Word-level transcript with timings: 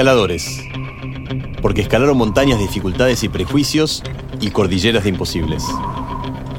Escaladores. 0.00 0.62
Porque 1.60 1.82
escalaron 1.82 2.16
montañas 2.16 2.58
de 2.58 2.64
dificultades 2.64 3.22
y 3.22 3.28
prejuicios 3.28 4.02
y 4.40 4.50
cordilleras 4.50 5.04
de 5.04 5.10
imposibles. 5.10 5.62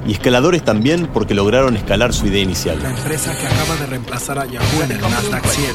Y 0.05 0.11
escaladores 0.11 0.63
también 0.63 1.09
porque 1.11 1.33
lograron 1.33 1.75
escalar 1.75 2.13
su 2.13 2.27
idea 2.27 2.43
inicial. 2.43 2.79
La 2.83 2.91
empresa 2.91 3.35
que 3.35 3.47
acaba 3.47 3.75
de 3.77 3.87
reemplazar 3.87 4.37
a 4.37 4.45
Yahoo 4.45 4.83
en 4.83 4.91
el 4.91 5.01
Nasdaq 5.01 5.43
100 5.43 5.73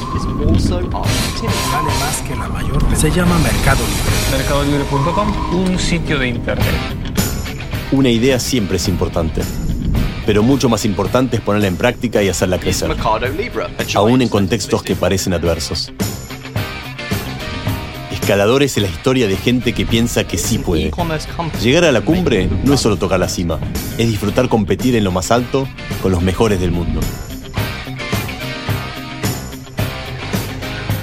vale 1.69 1.89
más 1.99 2.21
que 2.25 2.37
la 2.37 2.47
mayor. 2.47 2.81
Se 2.95 3.11
llama 3.11 3.37
Mercado 3.39 3.83
Libre. 3.83 4.37
Mercadolibre.com, 4.37 5.67
un 5.67 5.77
sitio 5.77 6.19
de 6.19 6.29
internet. 6.29 6.65
Una 7.91 8.09
idea 8.09 8.39
siempre 8.39 8.77
es 8.77 8.87
importante. 8.87 9.41
Pero 10.25 10.41
mucho 10.41 10.69
más 10.69 10.85
importante 10.85 11.35
es 11.35 11.41
ponerla 11.41 11.67
en 11.67 11.75
práctica 11.75 12.23
y 12.23 12.29
hacerla 12.29 12.59
crecer. 12.59 12.95
Aún 13.93 14.21
en 14.21 14.29
contextos 14.29 14.83
que 14.83 14.95
parecen 14.95 15.33
adversos. 15.33 15.91
Escaladores 18.27 18.75
es 18.75 18.83
la 18.83 18.89
historia 18.89 19.25
de 19.25 19.37
gente 19.37 19.71
que 19.71 19.85
piensa 19.85 20.25
que 20.25 20.37
sí 20.37 20.57
puede. 20.57 20.91
Llegar 21.61 21.85
a 21.85 21.93
la 21.93 22.01
cumbre 22.01 22.49
no 22.65 22.73
es 22.73 22.81
solo 22.81 22.97
tocar 22.97 23.21
la 23.21 23.29
cima, 23.29 23.57
es 23.97 24.05
disfrutar 24.05 24.49
competir 24.49 24.97
en 24.97 25.05
lo 25.05 25.13
más 25.13 25.31
alto 25.31 25.65
con 26.01 26.11
los 26.11 26.21
mejores 26.21 26.59
del 26.59 26.71
mundo. 26.71 26.99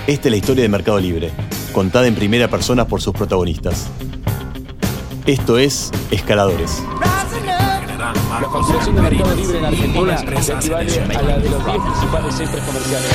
Esta 0.06 0.28
es 0.28 0.30
la 0.30 0.36
historia 0.36 0.64
de 0.64 0.68
Mercado 0.68 1.00
Libre, 1.00 1.30
contada 1.72 2.06
en 2.06 2.14
primera 2.14 2.48
persona 2.48 2.86
por 2.86 3.00
sus 3.00 3.14
protagonistas. 3.14 3.86
Esto 5.24 5.56
es 5.56 5.92
Escaladores. 6.10 6.82
La 8.38 8.48
construcción 8.48 8.96
de 8.96 9.00
mercado 9.00 9.34
libre 9.34 9.58
en 9.60 9.64
Argentina 9.64 10.14
equivalente 10.14 10.42
selección 10.42 11.10
a 11.10 11.22
la 11.22 11.38
de 11.38 11.48
los 11.48 11.64
10 11.64 11.78
principales 11.78 12.34
centros 12.34 12.62
comerciales. 12.64 13.10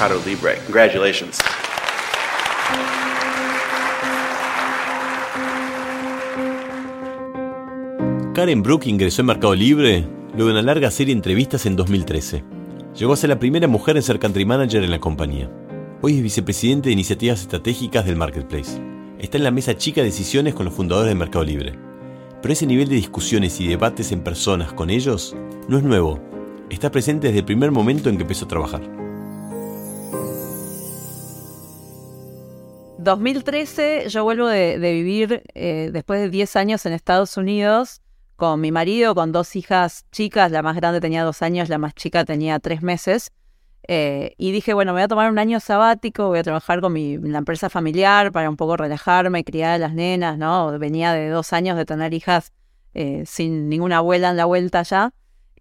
Mercado 0.00 0.20
Libre. 0.26 0.58
Congratulations. 0.66 1.38
Karen 8.34 8.62
Brook 8.62 8.86
ingresó 8.86 9.20
en 9.20 9.26
Mercado 9.26 9.54
Libre 9.54 10.06
luego 10.34 10.46
de 10.46 10.52
una 10.52 10.62
larga 10.62 10.90
serie 10.90 11.14
de 11.14 11.18
entrevistas 11.18 11.66
en 11.66 11.76
2013. 11.76 12.42
Llegó 12.96 13.12
a 13.12 13.16
ser 13.16 13.28
la 13.28 13.38
primera 13.38 13.68
mujer 13.68 13.98
en 13.98 14.02
ser 14.02 14.18
country 14.18 14.46
manager 14.46 14.82
en 14.82 14.90
la 14.90 14.98
compañía. 14.98 15.50
Hoy 16.00 16.16
es 16.16 16.22
vicepresidente 16.22 16.88
de 16.88 16.94
iniciativas 16.94 17.42
estratégicas 17.42 18.06
del 18.06 18.16
Marketplace. 18.16 18.80
Está 19.18 19.36
en 19.36 19.44
la 19.44 19.50
mesa 19.50 19.76
chica 19.76 20.00
de 20.00 20.06
decisiones 20.06 20.54
con 20.54 20.64
los 20.64 20.72
fundadores 20.72 21.10
de 21.10 21.14
Mercado 21.14 21.44
Libre. 21.44 21.78
Pero 22.40 22.54
ese 22.54 22.64
nivel 22.64 22.88
de 22.88 22.94
discusiones 22.94 23.60
y 23.60 23.68
debates 23.68 24.12
en 24.12 24.24
personas 24.24 24.72
con 24.72 24.88
ellos 24.88 25.36
no 25.68 25.76
es 25.76 25.84
nuevo. 25.84 26.18
Está 26.70 26.90
presente 26.90 27.26
desde 27.26 27.40
el 27.40 27.44
primer 27.44 27.70
momento 27.70 28.08
en 28.08 28.16
que 28.16 28.22
empezó 28.22 28.46
a 28.46 28.48
trabajar. 28.48 28.80
2013 32.96 34.08
yo 34.08 34.24
vuelvo 34.24 34.46
de, 34.46 34.78
vivir 34.78 35.42
eh, 35.54 35.90
después 35.92 36.20
de 36.20 36.30
10 36.30 36.56
años 36.56 36.86
en 36.86 36.92
Estados 36.92 37.36
Unidos 37.36 38.01
con 38.36 38.60
mi 38.60 38.72
marido, 38.72 39.14
con 39.14 39.32
dos 39.32 39.56
hijas 39.56 40.04
chicas, 40.10 40.50
la 40.50 40.62
más 40.62 40.76
grande 40.76 41.00
tenía 41.00 41.24
dos 41.24 41.42
años, 41.42 41.68
la 41.68 41.78
más 41.78 41.94
chica 41.94 42.24
tenía 42.24 42.58
tres 42.58 42.82
meses. 42.82 43.32
eh, 43.88 44.34
y 44.38 44.52
dije, 44.52 44.74
bueno, 44.74 44.92
me 44.92 44.98
voy 45.00 45.02
a 45.04 45.08
tomar 45.08 45.30
un 45.30 45.38
año 45.38 45.58
sabático, 45.60 46.28
voy 46.28 46.38
a 46.38 46.42
trabajar 46.44 46.80
con 46.80 46.92
mi, 46.92 47.18
la 47.18 47.38
empresa 47.38 47.68
familiar 47.68 48.30
para 48.30 48.48
un 48.48 48.56
poco 48.56 48.76
relajarme, 48.76 49.44
criar 49.44 49.72
a 49.72 49.78
las 49.78 49.92
nenas, 49.94 50.38
¿no? 50.38 50.78
Venía 50.78 51.12
de 51.12 51.28
dos 51.28 51.52
años 51.52 51.76
de 51.76 51.84
tener 51.84 52.14
hijas 52.14 52.52
eh, 52.94 53.24
sin 53.26 53.68
ninguna 53.68 53.98
abuela 53.98 54.30
en 54.30 54.36
la 54.36 54.44
vuelta 54.44 54.82
ya. 54.82 55.12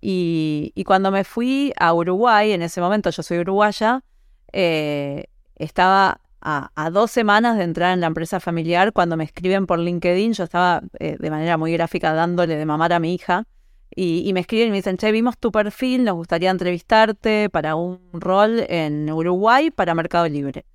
Y, 0.02 0.74
cuando 0.86 1.12
me 1.12 1.24
fui 1.24 1.74
a 1.78 1.94
Uruguay, 1.94 2.52
en 2.54 2.64
ese 2.64 2.82
momento 2.82 3.12
yo 3.12 3.24
soy 3.24 3.40
uruguaya, 3.40 4.04
eh, 4.52 5.26
estaba 5.56 6.22
a, 6.42 6.90
dos 6.92 7.12
semanas 7.12 7.58
de 7.58 7.64
entrar 7.64 7.94
en 7.94 8.02
la 8.02 8.08
empresa 8.08 8.40
familiar, 8.40 8.94
cuando 8.94 9.18
me 9.18 9.24
escriben 9.24 9.68
por 9.68 9.80
LinkedIn, 9.80 10.34
yo 10.34 10.44
estaba 10.44 10.82
eh, 11.00 11.18
de 11.20 11.30
manera 11.30 11.58
muy 11.58 11.72
gráfica 11.74 12.14
dándole 12.14 12.56
de 12.56 12.66
mamar 12.66 12.94
a 12.94 13.00
mi 13.00 13.14
hija, 13.14 13.46
y, 13.94 14.32
me 14.34 14.40
escriben 14.40 14.70
y 14.70 14.72
me 14.72 14.78
dicen, 14.78 14.98
che, 14.98 15.12
vimos 15.12 15.38
tu 15.38 15.52
perfil, 15.52 16.06
nos 16.06 16.16
gustaría 16.16 16.50
entrevistarte 16.50 17.50
para 17.50 17.76
un 17.76 18.00
rol 18.14 18.66
en 18.70 19.12
Uruguay 19.12 19.70
para 19.70 19.94
Mercado 19.94 20.30
Libre. 20.30 20.66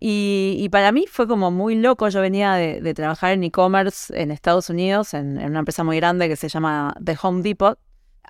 Y, 0.00 0.68
para 0.70 0.90
mí 0.90 1.04
fue 1.06 1.28
como 1.28 1.50
muy 1.50 1.74
loco, 1.74 2.08
yo 2.08 2.20
venía 2.20 2.54
de, 2.54 2.94
trabajar 2.94 3.32
en 3.32 3.44
e-commerce 3.44 4.12
en 4.20 4.30
Estados 4.30 4.70
Unidos, 4.70 5.12
en, 5.12 5.38
en 5.38 5.50
una 5.50 5.60
empresa 5.60 5.84
muy 5.84 5.96
grande 5.96 6.28
que 6.28 6.36
se 6.36 6.48
llama 6.48 6.94
The 7.04 7.16
Home 7.22 7.42
Depot, 7.42 7.78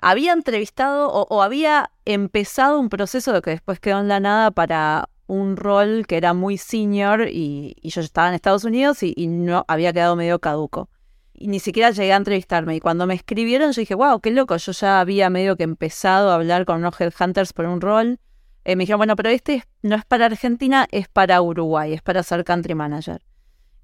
había 0.01 0.33
entrevistado 0.33 1.09
o, 1.09 1.25
o, 1.29 1.41
había 1.41 1.91
empezado 2.05 2.79
un 2.79 2.89
proceso 2.89 3.33
de 3.33 3.41
que 3.41 3.49
después 3.51 3.79
quedó 3.79 3.99
en 3.99 4.07
la 4.07 4.19
nada 4.19 4.51
para 4.51 5.09
un 5.27 5.57
rol 5.57 6.05
que 6.07 6.17
era 6.17 6.33
muy 6.33 6.57
senior 6.57 7.27
y, 7.29 7.75
yo 7.83 8.01
estaba 8.01 8.29
en 8.29 8.33
Estados 8.33 8.63
Unidos 8.63 9.03
y, 9.03 9.13
y, 9.15 9.27
no 9.27 9.65
había 9.67 9.93
quedado 9.93 10.15
medio 10.15 10.39
caduco. 10.39 10.89
Y 11.33 11.47
ni 11.47 11.59
siquiera 11.59 11.91
llegué 11.91 12.13
a 12.13 12.15
entrevistarme. 12.15 12.75
Y 12.75 12.79
cuando 12.79 13.05
me 13.05 13.13
escribieron, 13.13 13.71
yo 13.71 13.81
dije, 13.81 13.93
wow, 13.93 14.19
qué 14.19 14.31
loco. 14.31 14.57
Yo 14.57 14.71
ya 14.71 14.99
había 14.99 15.29
medio 15.29 15.55
que 15.55 15.63
empezado 15.63 16.31
a 16.31 16.35
hablar 16.35 16.65
con 16.65 16.77
unos 16.77 16.99
headhunters 16.99 17.53
por 17.53 17.65
un 17.65 17.79
rol. 17.79 18.19
Eh, 18.65 18.75
me 18.75 18.83
dijeron, 18.83 18.99
bueno, 18.99 19.15
pero 19.15 19.29
este 19.29 19.63
no 19.83 19.95
es 19.95 20.03
para 20.05 20.25
Argentina, 20.25 20.87
es 20.91 21.07
para 21.07 21.41
Uruguay, 21.41 21.93
es 21.93 22.01
para 22.01 22.23
ser 22.23 22.43
country 22.43 22.73
manager. 22.73 23.21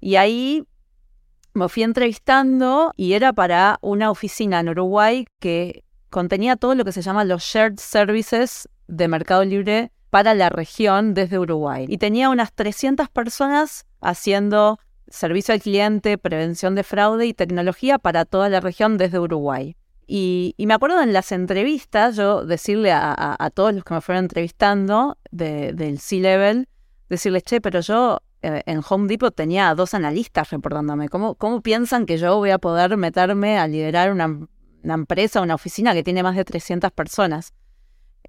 Y 0.00 0.16
ahí 0.16 0.66
me 1.54 1.68
fui 1.68 1.84
entrevistando 1.84 2.92
y 2.96 3.12
era 3.12 3.32
para 3.32 3.78
una 3.80 4.10
oficina 4.10 4.60
en 4.60 4.68
Uruguay 4.68 5.26
que 5.38 5.84
contenía 6.10 6.56
todo 6.56 6.74
lo 6.74 6.84
que 6.84 6.92
se 6.92 7.00
llama 7.00 7.24
los 7.24 7.42
shared 7.42 7.78
services 7.78 8.68
de 8.88 9.08
Mercado 9.08 9.44
Libre 9.44 9.90
para 10.14 10.32
la 10.34 10.48
región 10.48 11.12
desde 11.12 11.40
Uruguay. 11.40 11.86
Y 11.88 11.98
tenía 11.98 12.30
unas 12.30 12.52
300 12.52 13.08
personas 13.08 13.84
haciendo 14.00 14.78
servicio 15.08 15.52
al 15.52 15.60
cliente, 15.60 16.18
prevención 16.18 16.76
de 16.76 16.84
fraude 16.84 17.26
y 17.26 17.34
tecnología 17.34 17.98
para 17.98 18.24
toda 18.24 18.48
la 18.48 18.60
región 18.60 18.96
desde 18.96 19.18
Uruguay. 19.18 19.74
Y, 20.06 20.54
me 20.56 20.72
acuerdo 20.72 21.02
en 21.02 21.12
las 21.12 21.32
entrevistas, 21.32 22.14
yo 22.14 22.46
decirle 22.46 22.92
a, 22.92 23.12
a, 23.12 23.44
a 23.44 23.50
todos 23.50 23.74
los 23.74 23.82
que 23.82 23.94
me 23.94 24.00
fueron 24.00 24.26
entrevistando 24.26 25.18
de, 25.32 25.72
del 25.72 25.98
C-Level, 25.98 26.68
decirles, 27.08 27.42
che, 27.42 27.60
pero 27.60 27.80
yo 27.80 28.20
eh, 28.42 28.62
en 28.66 28.82
Home 28.88 29.08
Depot 29.08 29.34
tenía 29.34 29.74
dos 29.74 29.94
analistas 29.94 30.48
reportándome. 30.48 31.08
¿Cómo, 31.08 31.34
¿Cómo 31.34 31.60
piensan 31.60 32.06
que 32.06 32.18
yo 32.18 32.36
voy 32.36 32.50
a 32.50 32.58
poder 32.58 32.96
meterme 32.96 33.58
a 33.58 33.66
liderar 33.66 34.12
una, 34.12 34.26
una 34.28 34.94
empresa, 34.94 35.40
una 35.40 35.56
oficina 35.56 35.92
que 35.92 36.04
tiene 36.04 36.22
más 36.22 36.36
de 36.36 36.44
300 36.44 36.92
personas? 36.92 37.52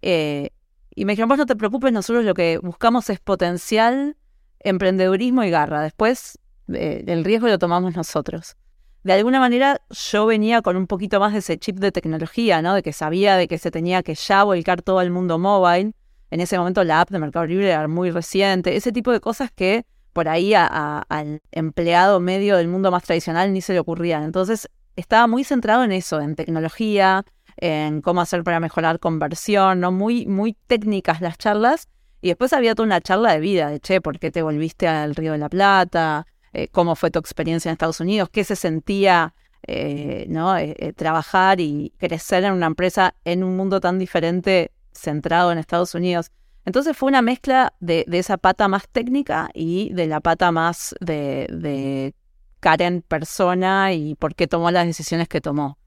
Eh, 0.01 0.49
y 0.95 1.05
me 1.05 1.13
dijeron, 1.13 1.29
vos 1.29 1.37
no 1.37 1.45
te 1.45 1.55
preocupes, 1.57 1.91
nosotros 1.91 2.23
lo 2.23 2.33
que 2.33 2.57
buscamos 2.57 3.09
es 3.09 3.19
potencial, 3.19 4.15
emprendedurismo 4.59 5.43
y 5.43 5.49
garra. 5.49 5.81
Después 5.81 6.39
eh, 6.73 7.03
el 7.07 7.25
riesgo 7.25 7.47
lo 7.47 7.59
tomamos 7.59 7.95
nosotros. 7.95 8.55
De 9.03 9.13
alguna 9.13 9.39
manera 9.39 9.81
yo 9.89 10.25
venía 10.25 10.61
con 10.61 10.77
un 10.77 10.87
poquito 10.87 11.19
más 11.19 11.33
de 11.33 11.39
ese 11.39 11.59
chip 11.59 11.77
de 11.77 11.91
tecnología, 11.91 12.61
¿no? 12.61 12.73
De 12.73 12.81
que 12.81 12.93
sabía 12.93 13.35
de 13.35 13.47
que 13.47 13.57
se 13.57 13.69
tenía 13.69 14.01
que 14.01 14.15
ya 14.15 14.43
volcar 14.43 14.81
todo 14.81 14.99
al 14.99 15.11
mundo 15.11 15.37
mobile. 15.37 15.91
En 16.31 16.39
ese 16.39 16.57
momento 16.57 16.83
la 16.83 17.01
app 17.01 17.11
de 17.11 17.19
Mercado 17.19 17.45
Libre 17.45 17.69
era 17.69 17.87
muy 17.87 18.09
reciente. 18.09 18.75
Ese 18.75 18.91
tipo 18.91 19.11
de 19.11 19.19
cosas 19.19 19.51
que 19.51 19.85
por 20.13 20.29
ahí 20.29 20.53
al 20.55 21.41
empleado 21.51 22.21
medio 22.21 22.55
del 22.55 22.69
mundo 22.69 22.89
más 22.89 23.03
tradicional 23.03 23.51
ni 23.51 23.61
se 23.61 23.73
le 23.73 23.79
ocurrían. 23.79 24.23
Entonces 24.23 24.69
estaba 24.95 25.27
muy 25.27 25.43
centrado 25.43 25.83
en 25.83 25.91
eso, 25.91 26.21
en 26.21 26.35
tecnología, 26.35 27.25
en 27.65 28.01
cómo 28.01 28.21
hacer 28.21 28.43
para 28.43 28.59
mejorar 28.59 28.99
conversión, 28.99 29.79
¿no? 29.79 29.91
Muy, 29.91 30.25
muy 30.25 30.55
técnicas 30.67 31.21
las 31.21 31.37
charlas. 31.37 31.89
Y 32.21 32.29
después 32.29 32.53
había 32.53 32.75
toda 32.75 32.87
una 32.87 33.01
charla 33.01 33.33
de 33.33 33.39
vida, 33.39 33.69
de 33.69 33.79
che, 33.79 34.01
¿por 34.01 34.19
qué 34.19 34.31
te 34.31 34.41
volviste 34.41 34.87
al 34.87 35.15
Río 35.15 35.33
de 35.33 35.37
la 35.37 35.49
Plata? 35.49 36.25
Eh, 36.53 36.69
¿Cómo 36.69 36.95
fue 36.95 37.11
tu 37.11 37.19
experiencia 37.19 37.69
en 37.69 37.73
Estados 37.73 37.99
Unidos? 37.99 38.29
¿Qué 38.31 38.43
se 38.43 38.55
sentía 38.55 39.33
eh, 39.67 40.25
¿no? 40.29 40.57
Eh, 40.57 40.93
trabajar 40.95 41.59
y 41.59 41.93
crecer 41.97 42.43
en 42.43 42.53
una 42.53 42.67
empresa 42.67 43.15
en 43.25 43.43
un 43.43 43.57
mundo 43.57 43.79
tan 43.79 43.99
diferente 43.99 44.71
centrado 44.93 45.51
en 45.51 45.57
Estados 45.57 45.93
Unidos? 45.95 46.31
Entonces 46.65 46.97
fue 46.97 47.09
una 47.09 47.21
mezcla 47.21 47.73
de, 47.79 48.05
de 48.07 48.19
esa 48.19 48.37
pata 48.37 48.67
más 48.67 48.87
técnica 48.89 49.49
y 49.53 49.93
de 49.93 50.07
la 50.07 50.19
pata 50.19 50.51
más 50.51 50.95
de, 50.99 51.47
de 51.51 52.15
Karen 52.59 53.03
persona 53.03 53.93
y 53.93 54.15
por 54.15 54.33
qué 54.33 54.47
tomó 54.47 54.71
las 54.71 54.87
decisiones 54.87 55.27
que 55.27 55.41
tomó. 55.41 55.77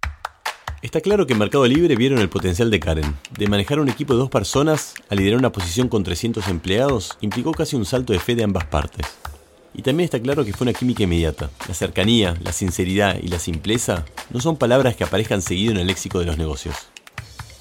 Está 0.81 1.01
claro 1.01 1.27
que 1.27 1.33
en 1.33 1.41
Mercado 1.41 1.67
Libre 1.67 1.97
vieron 1.97 2.21
el 2.21 2.29
potencial 2.29 2.71
de 2.71 2.79
Karen. 2.79 3.17
De 3.37 3.49
manejar 3.49 3.81
un 3.81 3.89
equipo 3.89 4.13
de 4.13 4.21
dos 4.21 4.31
personas 4.31 4.95
a 5.09 5.17
liderar 5.17 5.41
una 5.41 5.51
posición 5.51 5.89
con 5.89 6.05
300 6.05 6.47
empleados 6.47 7.19
implicó 7.21 7.51
casi 7.51 7.75
un 7.75 7.85
salto 7.85 8.13
de 8.13 8.21
fe 8.21 8.37
de 8.37 8.45
ambas 8.45 8.65
partes. 8.67 9.05
Y 9.75 9.83
también 9.83 10.05
está 10.05 10.21
claro 10.21 10.45
que 10.45 10.53
fue 10.53 10.67
una 10.67 10.73
química 10.73 11.03
inmediata. 11.03 11.51
La 11.67 11.75
cercanía, 11.75 12.37
la 12.45 12.53
sinceridad 12.53 13.19
y 13.21 13.27
la 13.27 13.41
simpleza 13.41 14.05
no 14.31 14.41
son 14.41 14.57
palabras 14.57 14.95
que 14.95 15.03
aparezcan 15.03 15.43
seguido 15.43 15.73
en 15.73 15.79
el 15.79 15.89
léxico 15.89 16.21
de 16.21 16.27
los 16.27 16.39
negocios. 16.39 16.77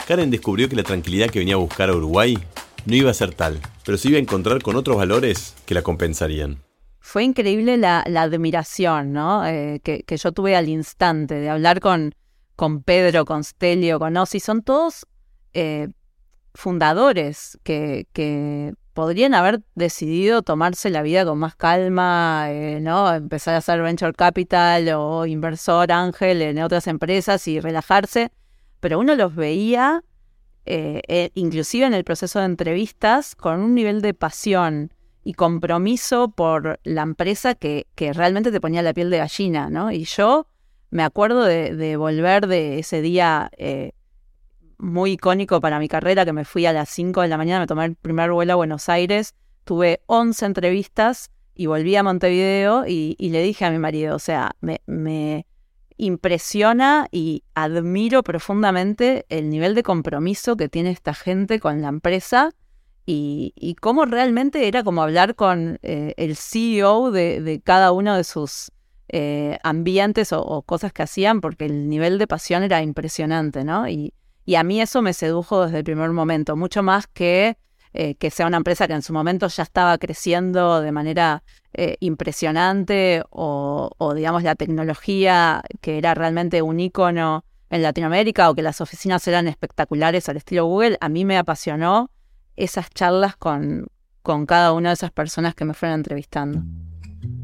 Karen 0.07 0.29
descubrió 0.29 0.69
que 0.69 0.75
la 0.75 0.83
tranquilidad 0.83 1.31
que 1.31 1.39
venía 1.39 1.55
a 1.55 1.57
buscar 1.57 1.89
a 1.89 1.95
Uruguay 1.95 2.37
no 2.85 2.95
iba 2.95 3.09
a 3.09 3.15
ser 3.15 3.33
tal, 3.33 3.59
pero 3.83 3.97
se 3.97 4.09
iba 4.09 4.17
a 4.17 4.21
encontrar 4.21 4.61
con 4.61 4.75
otros 4.75 4.95
valores 4.95 5.55
que 5.65 5.73
la 5.73 5.81
compensarían. 5.81 6.59
Fue 6.99 7.23
increíble 7.23 7.77
la, 7.77 8.01
admiración 8.01 9.11
¿no? 9.11 9.45
Eh, 9.47 9.81
que, 9.83 10.17
yo 10.17 10.31
tuve 10.33 10.55
al 10.55 10.69
instante 10.69 11.35
de 11.35 11.49
hablar 11.49 11.79
con, 11.79 12.13
con 12.57 12.81
Pedro, 12.81 13.24
con 13.24 13.44
Stelio, 13.44 14.00
con 14.00 14.18
Ossi. 14.18 14.42
Son 14.42 14.63
todos 14.63 15.06
eh, 15.54 15.89
fundadores 16.54 17.57
que, 17.63 18.74
podrían 18.94 19.36
haber 19.36 19.62
decidido 19.75 20.42
tomarse 20.42 20.89
la 20.89 21.04
vida 21.04 21.24
con 21.24 21.38
más 21.38 21.56
calma, 21.56 22.48
eh, 22.50 22.80
¿no? 22.81 23.13
Empezar 23.13 23.54
a 23.54 23.57
hacer 23.57 23.80
venture 23.80 24.12
capital 24.12 24.89
o 24.95 25.27
inversor 25.27 25.92
ángel 25.92 26.42
en 26.42 26.57
otras 26.57 26.88
empresas 26.88 27.48
y 27.48 27.59
relajarse, 27.59 28.31
pero 28.80 28.98
uno 28.98 29.13
los 29.13 29.36
veía, 29.36 30.04
eh, 30.65 31.30
inclusive 31.36 31.86
en 31.86 31.94
el 31.94 32.04
proceso 32.04 32.39
de 32.39 32.45
entrevistas, 32.45 33.36
con 33.36 33.59
un 33.59 33.75
nivel 33.75 34.01
de 34.01 34.15
pasión 34.15 34.92
y 35.24 35.33
compromiso 35.33 36.30
por 36.30 36.80
la 36.83 37.04
empresa 37.04 37.54
que, 37.54 37.86
que 37.94 38.13
realmente 38.13 38.51
te 38.51 38.59
ponía 38.59 38.81
la 38.81 38.95
piel 38.95 39.12
de 39.12 39.19
gallina, 39.19 39.69
¿no? 39.69 39.92
Y 39.92 40.06
yo 40.06 40.48
me 40.89 41.03
acuerdo 41.03 41.43
de, 41.43 41.97
volver 41.97 42.47
de 42.47 42.79
ese 42.79 43.01
día 43.01 43.49
muy 44.77 45.13
icónico 45.13 45.59
para 45.59 45.79
mi 45.79 45.87
carrera, 45.87 46.25
que 46.25 46.33
me 46.33 46.45
fui 46.45 46.65
a 46.65 46.73
las 46.73 46.89
5 46.89 47.21
de 47.21 47.27
la 47.27 47.37
mañana, 47.37 47.61
me 47.61 47.67
tomé 47.67 47.85
el 47.85 47.95
primer 47.95 48.31
vuelo 48.31 48.53
a 48.53 48.57
Buenos 48.57 48.89
Aires, 48.89 49.35
tuve 49.63 50.01
11 50.05 50.45
entrevistas 50.45 51.31
y 51.55 51.65
volví 51.65 51.95
a 51.95 52.03
Montevideo 52.03 52.85
y, 52.87 53.15
le 53.19 53.41
dije 53.41 53.65
a 53.65 53.71
mi 53.71 53.79
marido, 53.79 54.15
o 54.15 54.19
sea, 54.19 54.55
me, 54.61 55.45
impresiona 55.99 57.07
y 57.11 57.43
admiro 57.55 58.21
profundamente 58.21 59.25
el 59.29 59.49
nivel 59.49 59.73
de 59.73 59.81
compromiso 59.81 60.55
que 60.55 60.69
tiene 60.69 60.91
esta 60.91 61.15
gente 61.15 61.59
con 61.59 61.81
la 61.81 61.87
empresa 61.87 62.51
y, 63.07 63.75
cómo 63.81 64.05
realmente 64.05 64.67
era 64.67 64.83
como 64.83 65.01
hablar 65.01 65.33
con 65.33 65.79
eh, 65.81 66.13
el 66.17 66.35
CEO 66.35 67.09
de, 67.09 67.61
cada 67.63 67.91
uno 67.91 68.15
de 68.15 68.23
sus 68.23 68.71
eh, 69.09 69.57
ambientes 69.63 70.33
o, 70.33 70.42
o, 70.42 70.62
cosas 70.63 70.92
que 70.92 71.04
hacían, 71.04 71.42
porque 71.42 71.65
el 71.65 71.89
nivel 71.89 72.18
de 72.18 72.27
pasión 72.27 72.63
era 72.63 72.81
impresionante, 72.81 73.63
¿no? 73.63 73.88
Y, 73.88 74.13
a 74.56 74.63
mí 74.63 74.80
eso 74.80 75.01
me 75.01 75.12
sedujo 75.12 75.65
desde 75.65 75.80
el 75.80 75.83
primer 75.83 76.09
momento, 76.12 76.56
mucho 76.56 76.81
más 76.81 77.06
que 77.07 77.57
eh, 77.94 78.15
que 78.15 78.30
sea 78.30 78.48
una 78.48 78.57
empresa 78.57 78.88
que 78.88 78.94
en 78.94 79.01
su 79.01 79.12
momento 79.12 79.48
ya 79.48 79.63
estaba 79.63 79.98
creciendo 79.98 80.81
de 80.81 80.92
manera 80.92 81.44
eh, 81.74 81.98
impresionante 82.00 83.24
o, 83.30 84.13
digamos, 84.15 84.44
la 84.44 84.56
tecnología 84.56 85.63
que 85.81 85.98
era 85.98 86.13
realmente 86.13 86.62
un 86.62 86.80
icono 86.80 87.44
en 87.69 87.81
Latinoamérica 87.81 88.50
o 88.50 88.56
que 88.56 88.62
las 88.62 88.81
oficinas 88.81 89.27
eran 89.27 89.48
espectaculares 89.48 90.30
al 90.30 90.38
estilo 90.38 90.65
Google, 90.65 90.98
a 91.01 91.09
mí 91.09 91.25
me 91.25 91.38
apasionó 91.38 92.12
esas 92.56 92.89
charlas 92.89 93.36
con, 93.36 93.88
con 94.21 94.45
cada 94.45 94.74
una 94.74 94.89
de 94.89 94.94
esas 94.94 95.12
personas 95.12 95.56
que 95.56 95.65
me 95.65 95.74
fueron 95.74 96.00
entrevistando. 96.00 96.63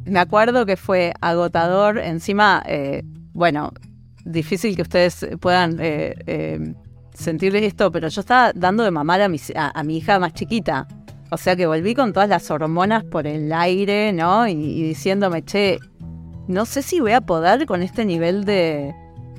Me 0.06 0.20
acuerdo 0.20 0.66
que 0.66 0.78
fue 0.78 1.14
agotador, 1.22 1.98
encima, 1.98 2.62
eh, 2.66 3.04
bueno, 3.34 3.72
difícil 4.26 4.76
que 4.76 4.82
ustedes 4.82 5.28
puedan 5.40 5.78
sentirles 7.14 7.64
esto, 7.64 7.92
pero 7.92 8.08
yo 8.08 8.22
estaba 8.22 8.52
dando 8.54 8.84
de 8.84 8.92
mamar 8.92 9.22
a 9.22 9.30
mi, 9.30 9.38
a, 9.56 9.84
mi 9.84 9.98
hija 9.98 10.20
más 10.20 10.34
chiquita. 10.34 10.88
O 11.32 11.38
sea 11.38 11.56
que 11.56 11.66
volví 11.66 11.96
con 11.96 12.14
todas 12.14 12.30
las 12.30 12.50
hormonas 12.52 13.04
por 13.04 13.26
el 13.26 13.52
aire, 13.52 14.14
¿no? 14.14 14.48
Y, 14.48 14.84
diciéndome, 14.84 15.44
che, 15.44 15.80
no 16.48 16.66
sé 16.66 16.82
si 16.82 17.00
voy 17.00 17.14
a 17.14 17.22
poder 17.22 17.66
con 17.66 17.82
este 17.82 18.06
nivel 18.06 18.46
de, 18.46 18.94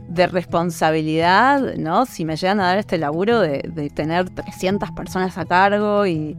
responsabilidad, 0.09 1.77
¿no? 1.77 2.07
Si 2.07 2.25
me 2.25 2.37
llegan 2.37 2.61
a 2.61 2.65
dar 2.65 2.79
este 2.79 2.99
laburo 2.99 3.41
de, 3.41 3.91
tener 3.95 4.29
300 4.31 4.91
personas 4.93 5.39
a 5.39 5.45
cargo 5.45 6.07
y, 6.07 6.37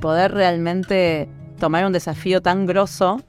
poder 0.00 0.32
realmente 0.32 1.28
tomar 1.58 1.86
un 1.86 1.92
desafío 1.92 2.42
tan 2.42 2.66
grosso. 2.66 3.22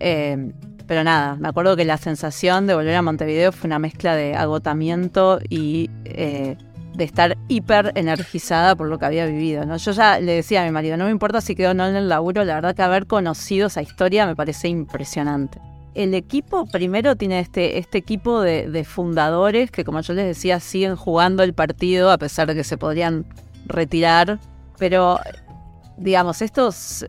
Eh, 0.00 0.52
pero 0.88 1.04
nada, 1.04 1.36
me 1.36 1.48
acuerdo 1.48 1.76
que 1.76 1.84
la 1.84 1.98
sensación 1.98 2.66
de 2.66 2.74
volver 2.74 2.94
a 2.94 3.02
Montevideo 3.02 3.52
fue 3.52 3.68
una 3.68 3.78
mezcla 3.78 4.16
de 4.16 4.34
agotamiento 4.34 5.38
y 5.50 5.90
eh, 6.06 6.56
de 6.94 7.04
estar 7.04 7.36
hiper 7.46 7.92
energizada 7.94 8.74
por 8.74 8.88
lo 8.88 8.98
que 8.98 9.04
había 9.04 9.26
vivido. 9.26 9.66
¿no? 9.66 9.76
Yo 9.76 9.92
ya 9.92 10.18
le 10.18 10.32
decía 10.32 10.62
a 10.62 10.64
mi 10.64 10.70
marido, 10.70 10.96
no 10.96 11.04
me 11.04 11.10
importa 11.10 11.42
si 11.42 11.54
quedó 11.54 11.72
o 11.72 11.74
no 11.74 11.86
en 11.86 11.94
el 11.94 12.08
laburo, 12.08 12.42
la 12.44 12.54
verdad 12.54 12.74
que 12.74 12.80
haber 12.80 13.06
conocido 13.06 13.66
esa 13.66 13.82
historia 13.82 14.26
me 14.26 14.34
parece 14.34 14.68
impresionante. 14.68 15.60
El 15.94 16.14
equipo 16.14 16.64
primero 16.64 17.16
tiene 17.16 17.40
este, 17.40 17.76
este 17.76 17.98
equipo 17.98 18.40
de, 18.40 18.84
fundadores 18.84 19.70
que, 19.70 19.84
como 19.84 20.00
yo 20.00 20.14
les 20.14 20.24
decía, 20.24 20.58
siguen 20.58 20.96
jugando 20.96 21.42
el 21.42 21.52
partido 21.52 22.10
a 22.10 22.16
pesar 22.16 22.48
de 22.48 22.54
que 22.54 22.64
se 22.64 22.78
podrían 22.78 23.26
retirar. 23.66 24.38
Pero, 24.78 25.18
digamos, 25.96 26.40
estos 26.40 27.06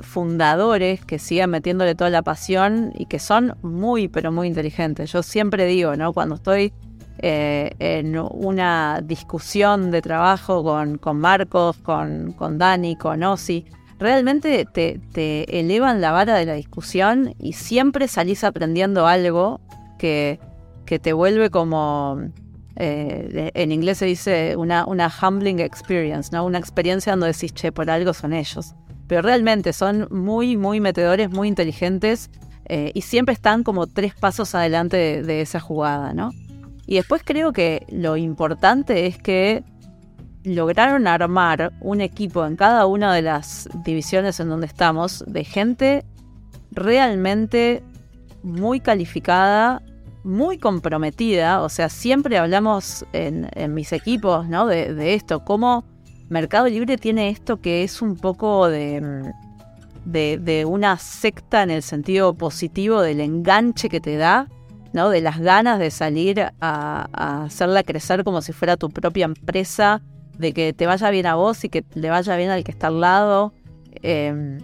fundadores 0.00 1.04
que 1.04 1.18
siguen 1.18 1.50
metiéndole 1.50 1.94
toda 1.94 2.10
la 2.10 2.22
pasión 2.22 2.92
y 2.96 3.06
que 3.06 3.18
son 3.18 3.56
muy, 3.62 4.08
pero 4.08 4.32
muy 4.32 4.48
inteligentes. 4.48 5.12
Yo 5.12 5.22
siempre 5.22 5.66
digo, 5.66 5.96
¿no? 5.96 6.12
Cuando 6.12 6.36
estoy 6.36 6.72
eh, 7.18 7.70
en 7.78 8.18
una 8.18 9.00
discusión 9.02 9.90
de 9.90 10.02
trabajo 10.02 10.64
con, 10.64 10.98
con 10.98 11.18
Marcos, 11.18 11.76
con, 11.78 12.32
con, 12.32 12.58
Dani, 12.58 12.96
con 12.96 13.22
Osi, 13.22 13.64
realmente 13.98 14.66
te, 14.72 15.00
te, 15.12 15.60
elevan 15.60 16.00
la 16.00 16.10
vara 16.10 16.34
de 16.34 16.46
la 16.46 16.54
discusión 16.54 17.34
y 17.38 17.52
siempre 17.52 18.08
salís 18.08 18.42
aprendiendo 18.42 19.06
algo 19.06 19.60
que, 19.98 20.40
que 20.84 20.98
te 20.98 21.12
vuelve 21.12 21.50
como, 21.50 22.18
eh, 22.76 23.50
en 23.54 23.70
inglés 23.70 23.98
se 23.98 24.06
dice 24.06 24.56
una, 24.56 24.84
una 24.86 25.08
humbling 25.08 25.60
experience, 25.60 26.30
¿no? 26.32 26.44
una 26.44 26.58
experiencia 26.58 27.12
donde 27.12 27.28
decís, 27.28 27.52
che, 27.54 27.70
por 27.70 27.90
algo 27.90 28.12
son 28.14 28.32
ellos. 28.32 28.74
Pero 29.12 29.20
realmente 29.20 29.74
son 29.74 30.08
muy, 30.10 30.56
muy 30.56 30.80
metedores, 30.80 31.28
muy 31.28 31.46
inteligentes 31.46 32.30
eh, 32.64 32.92
y 32.94 33.02
siempre 33.02 33.34
están 33.34 33.62
como 33.62 33.86
tres 33.86 34.14
pasos 34.14 34.54
adelante 34.54 34.96
de, 34.96 35.22
de 35.22 35.42
esa 35.42 35.60
jugada, 35.60 36.14
¿no? 36.14 36.30
Y 36.86 36.94
después 36.94 37.20
creo 37.22 37.52
que 37.52 37.84
lo 37.90 38.16
importante 38.16 39.04
es 39.04 39.18
que 39.18 39.64
lograron 40.44 41.06
armar 41.06 41.74
un 41.82 42.00
equipo 42.00 42.46
en 42.46 42.56
cada 42.56 42.86
una 42.86 43.12
de 43.12 43.20
las 43.20 43.68
divisiones 43.84 44.40
en 44.40 44.48
donde 44.48 44.66
estamos 44.66 45.22
de 45.26 45.44
gente 45.44 46.06
realmente 46.70 47.82
muy 48.42 48.80
calificada, 48.80 49.82
muy 50.24 50.56
comprometida. 50.56 51.60
O 51.60 51.68
sea, 51.68 51.90
siempre 51.90 52.38
hablamos 52.38 53.04
en, 53.12 53.50
mis 53.74 53.92
equipos 53.92 54.48
¿no? 54.48 54.66
de, 54.66 55.12
esto, 55.12 55.44
cómo 55.44 55.84
Mercado 56.32 56.66
Libre 56.66 56.96
tiene 56.96 57.28
esto 57.28 57.60
que 57.60 57.84
es 57.84 58.00
un 58.00 58.16
poco 58.16 58.68
de, 58.70 59.32
de, 60.06 60.64
una 60.64 60.96
secta 60.96 61.62
en 61.62 61.70
el 61.70 61.82
sentido 61.82 62.32
positivo 62.32 63.02
del 63.02 63.20
enganche 63.20 63.90
que 63.90 64.00
te 64.00 64.16
da 64.16 64.48
¿no? 64.94 65.10
De 65.10 65.20
las 65.20 65.38
ganas 65.38 65.78
de 65.78 65.90
salir 65.90 66.52
a, 66.60 67.44
hacerla 67.44 67.82
crecer 67.82 68.24
como 68.24 68.40
si 68.40 68.52
fuera 68.52 68.78
tu 68.78 68.88
propia 68.88 69.26
empresa, 69.26 70.00
de 70.38 70.54
que 70.54 70.72
te 70.72 70.86
vaya 70.86 71.10
bien 71.10 71.26
a 71.26 71.34
vos 71.34 71.64
y 71.64 71.68
que 71.68 71.84
le 71.94 72.08
vaya 72.08 72.34
bien 72.36 72.50
al 72.50 72.64
que 72.64 72.72
está 72.72 72.86
al 72.86 73.00
lado. 73.00 73.52
Em, 74.02 74.58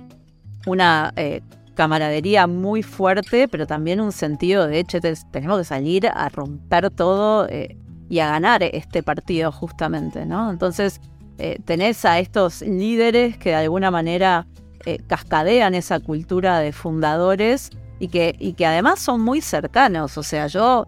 una 0.66 1.12
eh, 1.16 1.42
camaradería 1.74 2.46
muy 2.46 2.82
fuerte, 2.82 3.46
pero 3.46 3.66
también 3.66 4.00
un 4.00 4.12
sentido 4.12 4.66
de, 4.66 4.80
hecho, 4.80 4.98
tenemos 5.30 5.58
que 5.58 5.64
salir 5.64 6.08
a 6.08 6.28
romper 6.30 6.90
todo 6.90 7.46
eh, 7.48 7.76
y 8.08 8.20
a 8.20 8.28
ganar 8.28 8.62
este 8.62 9.02
partido 9.02 9.52
justamente, 9.52 10.26
¿no? 10.26 10.50
Entonces, 10.50 11.00
eh, 11.38 11.58
tenés 11.64 12.04
a 12.04 12.18
estos 12.18 12.62
líderes 12.62 13.38
que 13.38 13.50
de 13.50 13.56
alguna 13.56 13.90
manera 13.90 14.46
cascadean 15.06 15.74
esa 15.74 16.00
cultura 16.00 16.60
de 16.60 16.72
fundadores 16.72 17.68
y 17.98 18.08
que, 18.08 18.34
y 18.38 18.54
que 18.54 18.64
además 18.64 19.00
son 19.00 19.20
muy 19.20 19.42
cercanos. 19.42 20.16
O 20.16 20.22
sea, 20.22 20.46
yo 20.46 20.86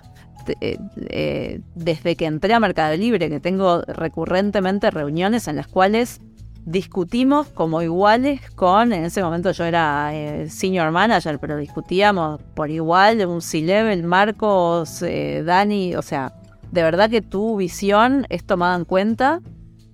eh, 0.61 0.79
eh, 0.97 1.61
desde 1.75 2.17
que 2.17 2.27
entré 2.27 2.55
a 2.55 2.61
Mercado 2.61 2.97
Libre, 2.97 3.29
que 3.29 3.41
tengo 3.41 3.83
recurrentemente 3.83 4.91
reuniones 4.91 5.49
en 5.49 5.57
las 5.57 5.67
cuales 5.67 6.21
discutimos 6.65 7.49
como 7.49 7.83
iguales 7.83 8.41
con, 8.51 8.93
en 8.93 9.05
ese 9.05 9.23
momento 9.23 9.51
yo 9.53 9.65
era 9.65 10.11
eh, 10.15 10.49
senior 10.49 10.91
manager, 10.91 11.39
pero 11.39 11.57
discutíamos 11.57 12.41
por 12.55 12.71
igual, 12.71 13.25
un 13.27 13.41
C-Level, 13.41 14.03
Marcos, 14.05 15.03
Dani, 15.45 15.95
o 15.97 16.03
sea, 16.03 16.35
de 16.71 16.83
verdad 16.83 17.11
que 17.11 17.23
tu 17.23 17.57
visión 17.57 18.27
es 18.29 18.45
tomada 18.45 18.77
en 18.77 18.85
cuenta 18.85 19.41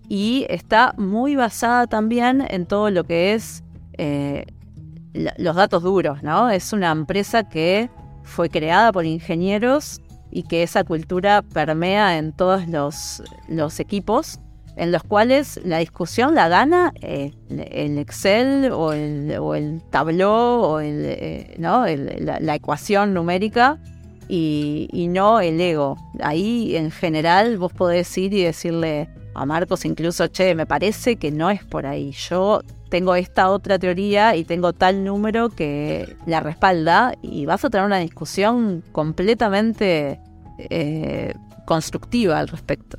y 0.08 0.46
está 0.48 0.94
muy 0.96 1.36
basada 1.36 1.86
también 1.86 2.46
en 2.48 2.66
todo 2.66 2.90
lo 2.90 3.04
que 3.04 3.34
es 3.34 3.62
los 5.38 5.56
datos 5.56 5.82
duros, 5.82 6.22
¿no? 6.22 6.50
Es 6.50 6.72
una 6.72 6.90
empresa 6.90 7.48
que 7.48 7.88
fue 8.22 8.50
creada 8.50 8.92
por 8.92 9.06
ingenieros 9.06 10.00
y 10.30 10.42
que 10.42 10.62
esa 10.62 10.84
cultura 10.84 11.42
permea 11.42 12.18
en 12.18 12.32
todos 12.32 12.68
los, 12.68 13.22
los 13.48 13.80
equipos, 13.80 14.40
en 14.76 14.92
los 14.92 15.02
cuales 15.02 15.58
la 15.64 15.78
discusión 15.78 16.34
la 16.34 16.48
gana 16.48 16.92
eh, 17.00 17.32
el 17.48 17.96
Excel 17.98 18.70
o 18.72 18.92
el, 18.92 19.34
o 19.38 19.54
el 19.54 19.80
o 19.94 20.80
el, 20.80 21.02
eh, 21.06 21.54
¿no? 21.58 21.86
la, 21.86 22.54
ecuación 22.54 23.14
numérica 23.14 23.78
y 24.28 25.06
no 25.10 25.40
el 25.40 25.60
ego. 25.60 25.96
Ahí 26.20 26.76
en 26.76 26.90
general 26.90 27.56
vos 27.56 27.72
podés 27.72 28.18
ir 28.18 28.34
y 28.34 28.42
decirle 28.42 29.08
a 29.36 29.46
Marcos 29.46 29.84
incluso, 29.84 30.26
che, 30.28 30.54
me 30.54 30.66
parece 30.66 31.16
que 31.16 31.30
no 31.30 31.50
es 31.50 31.64
por 31.64 31.86
ahí. 31.86 32.12
Yo 32.12 32.62
tengo 32.88 33.14
esta 33.14 33.50
otra 33.50 33.78
teoría 33.78 34.36
y 34.36 34.44
tengo 34.44 34.72
tal 34.72 35.04
número 35.04 35.50
que 35.50 36.16
la 36.26 36.40
respalda 36.40 37.14
y 37.22 37.46
vas 37.46 37.64
a 37.64 37.70
tener 37.70 37.86
una 37.86 37.98
discusión 37.98 38.82
completamente 38.92 40.20
eh, 40.58 41.34
constructiva 41.64 42.38
al 42.38 42.48
respecto. 42.48 42.98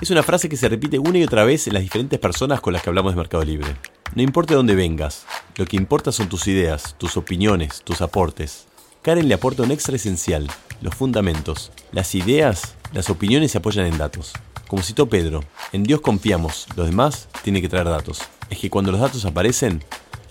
Es 0.00 0.10
una 0.10 0.22
frase 0.22 0.48
que 0.48 0.58
se 0.58 0.68
repite 0.68 0.98
una 0.98 1.18
y 1.18 1.24
otra 1.24 1.44
vez 1.44 1.66
en 1.66 1.72
las 1.72 1.82
diferentes 1.82 2.18
personas 2.18 2.60
con 2.60 2.74
las 2.74 2.82
que 2.82 2.90
hablamos 2.90 3.12
de 3.12 3.16
Mercado 3.16 3.44
Libre. 3.44 3.74
No 4.14 4.22
importa 4.22 4.52
de 4.52 4.56
dónde 4.56 4.74
vengas, 4.74 5.26
lo 5.56 5.64
que 5.64 5.76
importa 5.76 6.12
son 6.12 6.28
tus 6.28 6.46
ideas, 6.46 6.94
tus 6.98 7.16
opiniones, 7.16 7.82
tus 7.82 8.02
aportes. 8.02 8.66
Karen 9.02 9.26
le 9.26 9.34
aporta 9.34 9.62
un 9.62 9.70
extra 9.70 9.96
esencial, 9.96 10.48
los 10.82 10.94
fundamentos. 10.94 11.72
Las 11.92 12.14
ideas, 12.14 12.74
las 12.92 13.08
opiniones 13.08 13.52
se 13.52 13.58
apoyan 13.58 13.86
en 13.86 13.98
datos. 13.98 14.32
Como 14.68 14.82
citó 14.82 15.08
Pedro, 15.08 15.42
en 15.72 15.84
Dios 15.84 16.00
confiamos, 16.00 16.66
los 16.76 16.86
demás 16.86 17.28
tienen 17.42 17.62
que 17.62 17.68
traer 17.68 17.86
datos. 17.86 18.20
Es 18.50 18.58
que 18.58 18.68
cuando 18.68 18.90
los 18.90 19.00
datos 19.00 19.24
aparecen, 19.24 19.82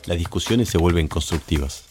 las 0.06 0.18
discusiones 0.18 0.70
se 0.70 0.78
vuelven 0.78 1.08
constructivas. 1.08 1.86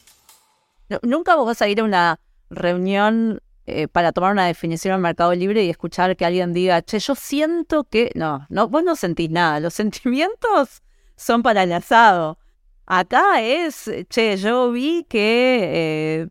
Nunca 1.03 1.37
vos 1.37 1.47
vas 1.47 1.63
a 1.63 1.69
ir 1.69 1.81
a 1.81 1.85
una 1.85 2.21
reunión 2.51 3.41
eh, 3.67 3.89
para 3.89 4.13
tomar 4.13 4.33
una 4.33 4.47
definición 4.47 4.93
al 4.95 5.01
mercado 5.01 5.35
libre 5.35 5.65
y 5.65 5.71
escuchar 5.71 6.17
que 6.17 6.27
alguien 6.27 6.53
diga, 6.53 6.83
che, 6.83 6.99
yo 6.99 7.15
siento 7.15 7.85
que. 7.85 8.11
No, 8.15 8.47
vos 8.69 8.85
no 8.85 8.95
sentís 8.95 9.31
nada. 9.31 9.59
Los 9.61 9.75
sentimientos 9.75 10.83
son 11.17 11.43
para 11.43 11.63
el 11.63 11.73
asado. 11.73 12.39
Acá 12.87 13.41
es, 13.41 13.91
che, 14.11 14.37
yo 14.37 14.71
vi 14.71 15.07
que, 15.09 15.61
eh, 15.63 16.29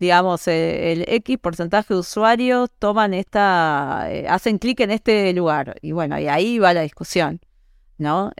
digamos, 0.00 0.48
eh, 0.48 0.92
el 0.92 1.04
X 1.06 1.38
porcentaje 1.38 1.94
de 1.94 2.00
usuarios 2.00 2.70
toman 2.78 3.14
esta, 3.14 4.06
hacen 4.28 4.58
clic 4.58 4.80
en 4.80 4.90
este 4.90 5.32
lugar. 5.32 5.76
Y 5.82 5.92
bueno, 5.92 6.18
y 6.18 6.26
ahí 6.26 6.58
va 6.58 6.74
la 6.74 6.82
discusión, 6.82 7.40
¿no? 7.98 8.32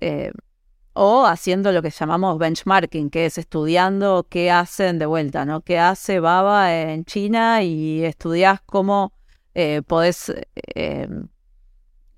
o 0.92 1.24
haciendo 1.26 1.72
lo 1.72 1.82
que 1.82 1.90
llamamos 1.90 2.38
benchmarking, 2.38 3.10
que 3.10 3.26
es 3.26 3.38
estudiando 3.38 4.26
qué 4.28 4.50
hacen 4.50 4.98
de 4.98 5.06
vuelta, 5.06 5.44
¿no? 5.44 5.60
¿Qué 5.62 5.78
hace 5.78 6.20
Baba 6.20 6.74
en 6.74 7.04
China 7.04 7.62
y 7.62 8.04
estudias 8.04 8.60
cómo 8.66 9.12
eh, 9.54 9.82
podés 9.86 10.32
eh, 10.74 11.08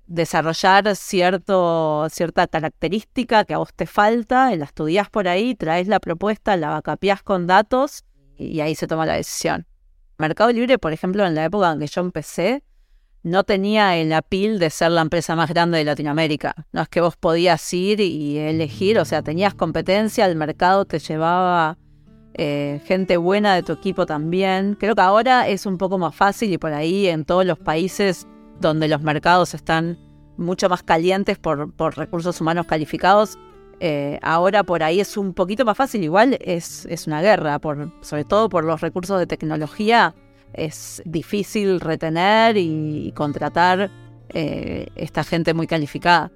desarrollar 0.07 0.95
cierto, 0.95 2.07
cierta 2.09 2.47
característica 2.47 3.45
que 3.45 3.53
a 3.53 3.59
vos 3.59 3.73
te 3.73 3.85
falta, 3.85 4.55
la 4.55 4.65
estudias 4.65 5.09
por 5.09 5.27
ahí, 5.27 5.55
traes 5.55 5.87
la 5.87 5.99
propuesta, 5.99 6.57
la 6.57 6.81
capiás 6.81 7.23
con 7.23 7.47
datos 7.47 8.03
y 8.37 8.59
ahí 8.61 8.75
se 8.75 8.87
toma 8.87 9.05
la 9.05 9.13
decisión. 9.13 9.65
Mercado 10.17 10.51
Libre, 10.51 10.77
por 10.77 10.93
ejemplo, 10.93 11.25
en 11.25 11.35
la 11.35 11.45
época 11.45 11.71
en 11.71 11.79
que 11.79 11.87
yo 11.87 12.01
empecé, 12.01 12.63
no 13.23 13.43
tenía 13.43 13.95
el 13.97 14.11
apil 14.11 14.59
de 14.59 14.69
ser 14.69 14.91
la 14.91 15.01
empresa 15.01 15.35
más 15.35 15.49
grande 15.49 15.77
de 15.77 15.85
Latinoamérica. 15.85 16.53
No 16.71 16.81
es 16.81 16.89
que 16.89 17.01
vos 17.01 17.15
podías 17.15 17.73
ir 17.73 17.99
y 18.01 18.37
elegir, 18.37 18.99
o 18.99 19.05
sea, 19.05 19.21
tenías 19.21 19.53
competencia, 19.53 20.25
el 20.25 20.35
mercado 20.35 20.85
te 20.85 20.99
llevaba 20.99 21.77
eh, 22.35 22.81
gente 22.85 23.17
buena 23.17 23.55
de 23.55 23.63
tu 23.63 23.73
equipo 23.73 24.05
también. 24.05 24.75
Creo 24.79 24.95
que 24.95 25.01
ahora 25.01 25.47
es 25.47 25.65
un 25.65 25.77
poco 25.77 25.97
más 25.97 26.15
fácil 26.15 26.51
y 26.51 26.57
por 26.57 26.73
ahí 26.73 27.07
en 27.07 27.23
todos 27.25 27.45
los 27.45 27.59
países 27.59 28.27
donde 28.59 28.87
los 28.87 29.01
mercados 29.01 29.53
están 29.53 29.97
mucho 30.37 30.67
más 30.67 30.83
calientes 30.83 31.37
por, 31.37 31.71
recursos 31.95 32.41
humanos 32.41 32.65
calificados, 32.65 33.37
eh, 33.79 34.19
ahora 34.21 34.63
por 34.63 34.83
ahí 34.83 34.99
es 34.99 35.17
un 35.17 35.33
poquito 35.33 35.65
más 35.65 35.77
fácil. 35.77 36.03
Igual 36.03 36.37
es, 36.41 36.85
es 36.85 37.07
una 37.07 37.21
guerra, 37.21 37.59
sobre 38.01 38.23
todo 38.25 38.49
por 38.49 38.63
los 38.63 38.81
recursos 38.81 39.19
de 39.19 39.27
tecnología 39.27 40.15
es 40.53 41.01
difícil 41.05 41.79
retener 41.79 42.57
y, 42.57 43.11
contratar 43.15 43.89
eh, 44.29 44.87
esta 44.95 45.23
gente 45.23 45.53
muy 45.53 45.67
calificada. 45.67 46.31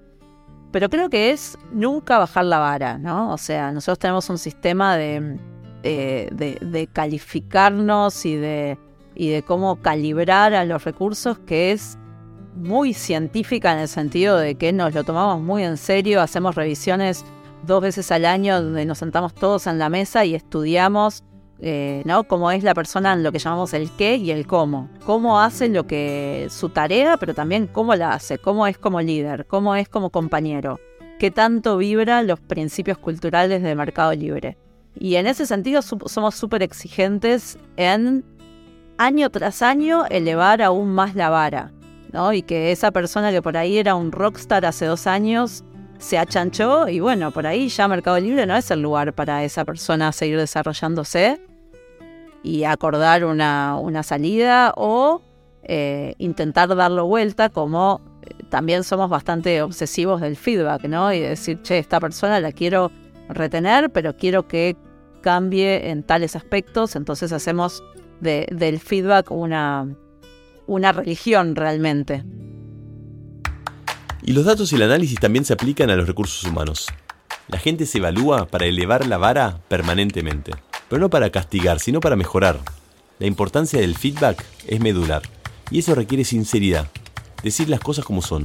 Pero 0.72 0.90
creo 0.90 1.10
que 1.10 1.32
es 1.32 1.58
nunca 1.72 2.18
bajar 2.18 2.46
la 2.46 2.60
vara, 2.60 2.98
¿no? 2.98 3.32
O 3.32 3.38
sea, 3.38 3.72
nosotros 3.72 4.00
tenemos 4.00 4.30
un 4.30 4.38
sistema 4.38 4.98
de, 4.98 5.40
de, 5.84 6.90
calificarnos 6.92 8.26
y 8.26 8.36
de, 8.36 8.78
y 9.16 9.30
de 9.30 9.44
cómo 9.44 9.78
calibrar 9.82 10.54
a 10.54 10.66
los 10.66 10.84
recursos 10.84 11.40
que 11.40 11.72
es 11.72 11.98
muy 12.58 12.94
científica 12.94 13.72
en 13.74 13.80
el 13.80 13.88
sentido 13.88 14.38
de 14.38 14.56
que 14.56 14.74
nos 14.74 14.94
lo 14.94 15.04
tomamos 15.04 15.42
muy 15.42 15.64
en 15.64 15.78
serio, 15.78 16.22
hacemos 16.22 16.56
revisiones 16.56 17.24
dos 17.64 17.82
veces 17.82 18.12
al 18.12 18.26
año 18.26 18.62
donde 18.62 18.86
nos 18.86 18.98
sentamos 18.98 19.34
todos 19.34 19.68
en 19.68 19.80
la 19.80 19.90
mesa 19.90 20.26
y 20.26 20.36
estudiamos 20.36 21.24
eh, 21.60 22.04
¿no? 22.06 22.26
Cómo 22.26 22.52
es 22.52 22.64
la 22.64 22.76
persona 22.76 23.14
en 23.14 23.24
lo 23.24 23.32
que 23.32 23.40
llamamos 23.40 23.74
el 23.74 23.90
qué 23.92 24.16
y 24.18 24.32
el 24.32 24.46
cómo. 24.46 24.90
Cómo 25.06 25.40
hace 25.40 25.70
lo 25.70 25.88
que 25.88 26.48
su 26.52 26.70
tarea, 26.70 27.18
pero 27.18 27.34
también 27.34 27.68
cómo 27.68 27.96
la 27.96 28.14
hace, 28.14 28.38
cómo 28.38 28.68
es 28.68 28.78
como 28.78 29.02
líder, 29.02 29.48
cómo 29.48 29.76
es 29.76 29.90
como 29.90 30.12
compañero, 30.12 30.80
qué 31.20 31.32
tanto 31.32 31.78
vibra 31.78 32.22
los 32.22 32.40
principios 32.40 32.98
culturales 33.00 33.64
de 33.64 33.76
mercado 33.76 34.14
libre. 34.14 34.58
Y 35.00 35.16
en 35.16 35.28
ese 35.28 35.46
sentido 35.46 35.82
somos 35.82 36.36
súper 36.36 36.62
exigentes 36.64 37.58
en 37.76 38.24
año 38.98 39.30
tras 39.30 39.62
año 39.62 40.06
elevar 40.10 40.62
aún 40.62 40.90
más 40.90 41.16
la 41.16 41.30
vara, 41.30 41.72
Y 42.34 42.42
que 42.42 42.72
esa 42.72 42.92
persona 42.92 43.32
que 43.32 43.42
por 43.42 43.58
ahí 43.58 43.78
era 43.78 43.96
un 43.96 44.12
rockstar 44.12 44.66
hace 44.66 44.86
dos 44.86 45.08
años 45.08 45.64
se 46.00 46.18
achanchó 46.18 46.88
y 46.88 47.00
bueno, 47.00 47.32
por 47.32 47.48
ahí 47.48 47.70
ya 47.70 47.88
Mercado 47.88 48.20
Libre 48.20 48.46
no 48.46 48.56
es 48.56 48.70
el 48.72 48.82
lugar 48.82 49.14
para 49.14 49.44
esa 49.44 49.66
persona 49.66 50.12
seguir 50.12 50.38
desarrollándose 50.38 51.42
y 52.44 52.64
acordar 52.64 53.26
una, 53.26 54.04
salida 54.04 54.74
o 54.76 55.22
eh, 55.64 56.14
intentar 56.20 56.74
darlo 56.76 57.08
vuelta 57.08 57.50
como 57.50 58.02
eh, 58.22 58.44
también 58.50 58.84
somos 58.84 59.10
bastante 59.10 59.62
obsesivos 59.62 60.22
del 60.22 60.38
feedback, 60.38 60.84
¿no? 60.86 61.12
Y 61.12 61.20
decir, 61.20 61.62
che, 61.62 61.80
esta 61.80 62.00
persona 62.00 62.40
la 62.40 62.52
quiero 62.52 62.92
retener, 63.28 63.90
pero 63.92 64.16
quiero 64.16 64.48
que 64.48 64.78
cambie 65.22 65.90
en 65.90 66.04
tales 66.04 66.36
aspectos, 66.36 66.96
entonces 66.96 67.34
hacemos 67.34 67.84
del 68.22 68.80
feedback 68.80 69.30
una, 69.30 69.88
una 70.68 70.92
religión 70.92 71.56
realmente. 71.56 72.24
Y 74.22 74.34
los 74.34 74.46
datos 74.46 74.72
y 74.72 74.76
el 74.76 74.84
análisis 74.84 75.20
también 75.20 75.46
se 75.46 75.54
aplican 75.54 75.90
a 75.90 75.96
los 75.96 76.08
recursos 76.08 76.44
humanos. 76.44 76.88
La 77.48 77.60
gente 77.60 77.86
se 77.86 78.00
evalúa 78.00 78.46
para 78.46 78.66
elevar 78.66 79.08
la 79.08 79.18
vara 79.18 79.62
permanentemente, 79.70 80.52
pero 80.90 81.00
no 81.00 81.10
para 81.10 81.30
castigar, 81.30 81.80
sino 81.80 82.02
para 82.02 82.18
mejorar. 82.18 82.60
La 83.20 83.28
importancia 83.28 83.80
del 83.80 83.96
feedback 83.96 84.44
es 84.68 84.80
medular, 84.82 85.22
y 85.72 85.80
eso 85.80 85.96
requiere 85.96 86.26
sinceridad, 86.26 86.88
decir 87.42 87.70
las 87.70 87.80
cosas 87.80 88.06
como 88.06 88.22
son. 88.22 88.44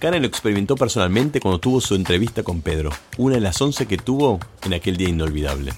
Karen 0.00 0.22
lo 0.22 0.28
experimentó 0.28 0.74
personalmente 0.76 1.40
cuando 1.40 1.60
tuvo 1.60 1.80
su 1.80 1.94
entrevista 1.94 2.42
con 2.42 2.60
Pedro, 2.62 2.90
una 3.18 3.36
de 3.36 3.40
las 3.40 3.60
once 3.60 3.86
que 3.86 3.98
tuvo 3.98 4.40
en 4.64 4.74
aquel 4.74 4.96
día 4.96 5.10
inolvidable. 5.10 5.72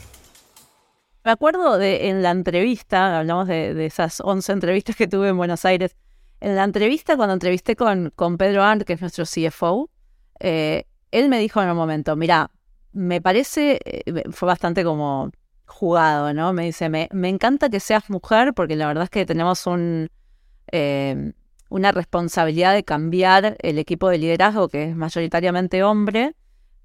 Me 1.24 1.30
acuerdo 1.30 1.78
de 1.78 2.08
en 2.08 2.22
la 2.22 2.32
entrevista, 2.32 3.20
hablamos 3.20 3.46
de, 3.46 3.86
esas 3.86 4.20
once 4.20 4.50
entrevistas 4.50 4.96
que 4.96 5.06
tuve 5.06 5.28
en 5.28 5.36
Buenos 5.36 5.64
Aires, 5.64 5.96
en 6.40 6.56
la 6.56 6.64
entrevista, 6.64 7.16
cuando 7.16 7.34
entrevisté 7.34 7.76
con, 7.76 8.12
con 8.16 8.36
Pedro 8.36 8.64
Arndt, 8.64 8.84
que 8.84 8.94
es 8.94 9.00
nuestro 9.00 9.24
CFO, 9.24 9.88
eh, 10.40 10.84
él 11.12 11.28
me 11.28 11.38
dijo 11.38 11.62
en 11.62 11.70
un 11.70 11.76
momento, 11.76 12.16
mira, 12.16 12.50
me 12.92 13.20
parece, 13.20 13.78
eh, 13.84 14.24
fue 14.32 14.48
bastante 14.48 14.82
como 14.82 15.30
jugado, 15.64 16.34
¿no? 16.34 16.52
Me 16.52 16.64
dice, 16.64 16.88
me, 16.88 17.08
me, 17.12 17.28
encanta 17.28 17.70
que 17.70 17.78
seas 17.78 18.10
mujer 18.10 18.52
porque 18.52 18.74
la 18.74 18.88
verdad 18.88 19.04
es 19.04 19.10
que 19.10 19.24
tenemos 19.24 19.66
un, 19.68 20.10
eh, 20.72 21.32
una 21.68 21.92
responsabilidad 21.92 22.74
de 22.74 22.82
cambiar 22.82 23.56
el 23.60 23.78
equipo 23.78 24.08
de 24.08 24.18
liderazgo 24.18 24.68
que 24.68 24.90
es 24.90 24.96
mayoritariamente 24.96 25.84
hombre, 25.84 26.34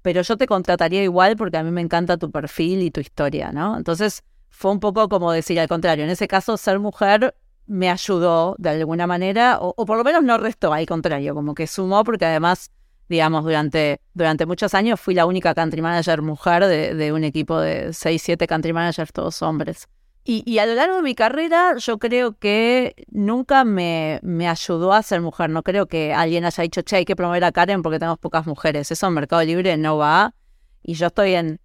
pero 0.02 0.22
yo 0.22 0.36
te 0.36 0.46
contrataría 0.46 1.02
igual 1.02 1.36
porque 1.36 1.56
a 1.56 1.64
mí 1.64 1.72
me 1.72 1.80
encanta 1.80 2.16
tu 2.16 2.30
perfil 2.30 2.82
y 2.82 2.92
tu 2.92 3.00
historia, 3.00 3.50
¿no? 3.50 3.76
Entonces 3.76 4.22
fue 4.58 4.72
un 4.72 4.80
poco 4.80 5.08
como 5.08 5.30
decir 5.30 5.60
al 5.60 5.68
contrario, 5.68 6.02
en 6.02 6.10
ese 6.10 6.26
caso 6.26 6.56
ser 6.56 6.80
mujer 6.80 7.36
me 7.66 7.90
ayudó 7.90 8.56
de 8.58 8.70
alguna 8.70 9.06
manera, 9.06 9.58
o, 9.60 9.86
por 9.86 9.96
lo 9.96 10.02
menos 10.02 10.24
no 10.24 10.36
restó, 10.36 10.72
al 10.72 10.84
contrario, 10.84 11.32
como 11.32 11.54
que 11.54 11.68
sumó, 11.68 12.02
porque 12.02 12.24
además, 12.24 12.72
digamos, 13.08 13.44
durante, 13.44 14.00
durante 14.14 14.46
muchos 14.46 14.74
años 14.74 14.98
fui 14.98 15.14
la 15.14 15.26
única 15.26 15.54
country 15.54 15.80
manager 15.80 16.22
mujer 16.22 16.66
de, 16.66 17.12
un 17.12 17.22
equipo 17.22 17.60
de 17.60 17.92
6, 17.92 18.20
7 18.20 18.48
country 18.48 18.72
managers, 18.72 19.12
todos 19.12 19.42
hombres. 19.42 19.86
Y, 20.24 20.58
a 20.58 20.66
lo 20.66 20.74
largo 20.74 20.96
de 20.96 21.02
mi 21.02 21.14
carrera, 21.14 21.76
yo 21.78 21.98
creo 21.98 22.36
que 22.36 23.06
nunca 23.10 23.62
me, 23.62 24.18
me, 24.22 24.48
ayudó 24.48 24.92
a 24.92 25.02
ser 25.02 25.22
mujer. 25.22 25.48
No 25.48 25.62
creo 25.62 25.86
que 25.86 26.12
alguien 26.12 26.44
haya 26.44 26.62
dicho, 26.64 26.82
che, 26.82 26.96
hay 26.96 27.04
que 27.06 27.16
promover 27.16 27.44
a 27.44 27.52
Karen 27.52 27.80
porque 27.80 27.98
tenemos 27.98 28.18
pocas 28.18 28.44
mujeres. 28.46 28.90
Eso 28.90 29.06
en 29.06 29.14
Mercado 29.14 29.42
Libre 29.42 29.78
no 29.78 29.96
va. 29.96 30.34
Y 30.82 30.94
yo 30.94 31.06
estoy 31.06 31.32
en, 31.32 31.60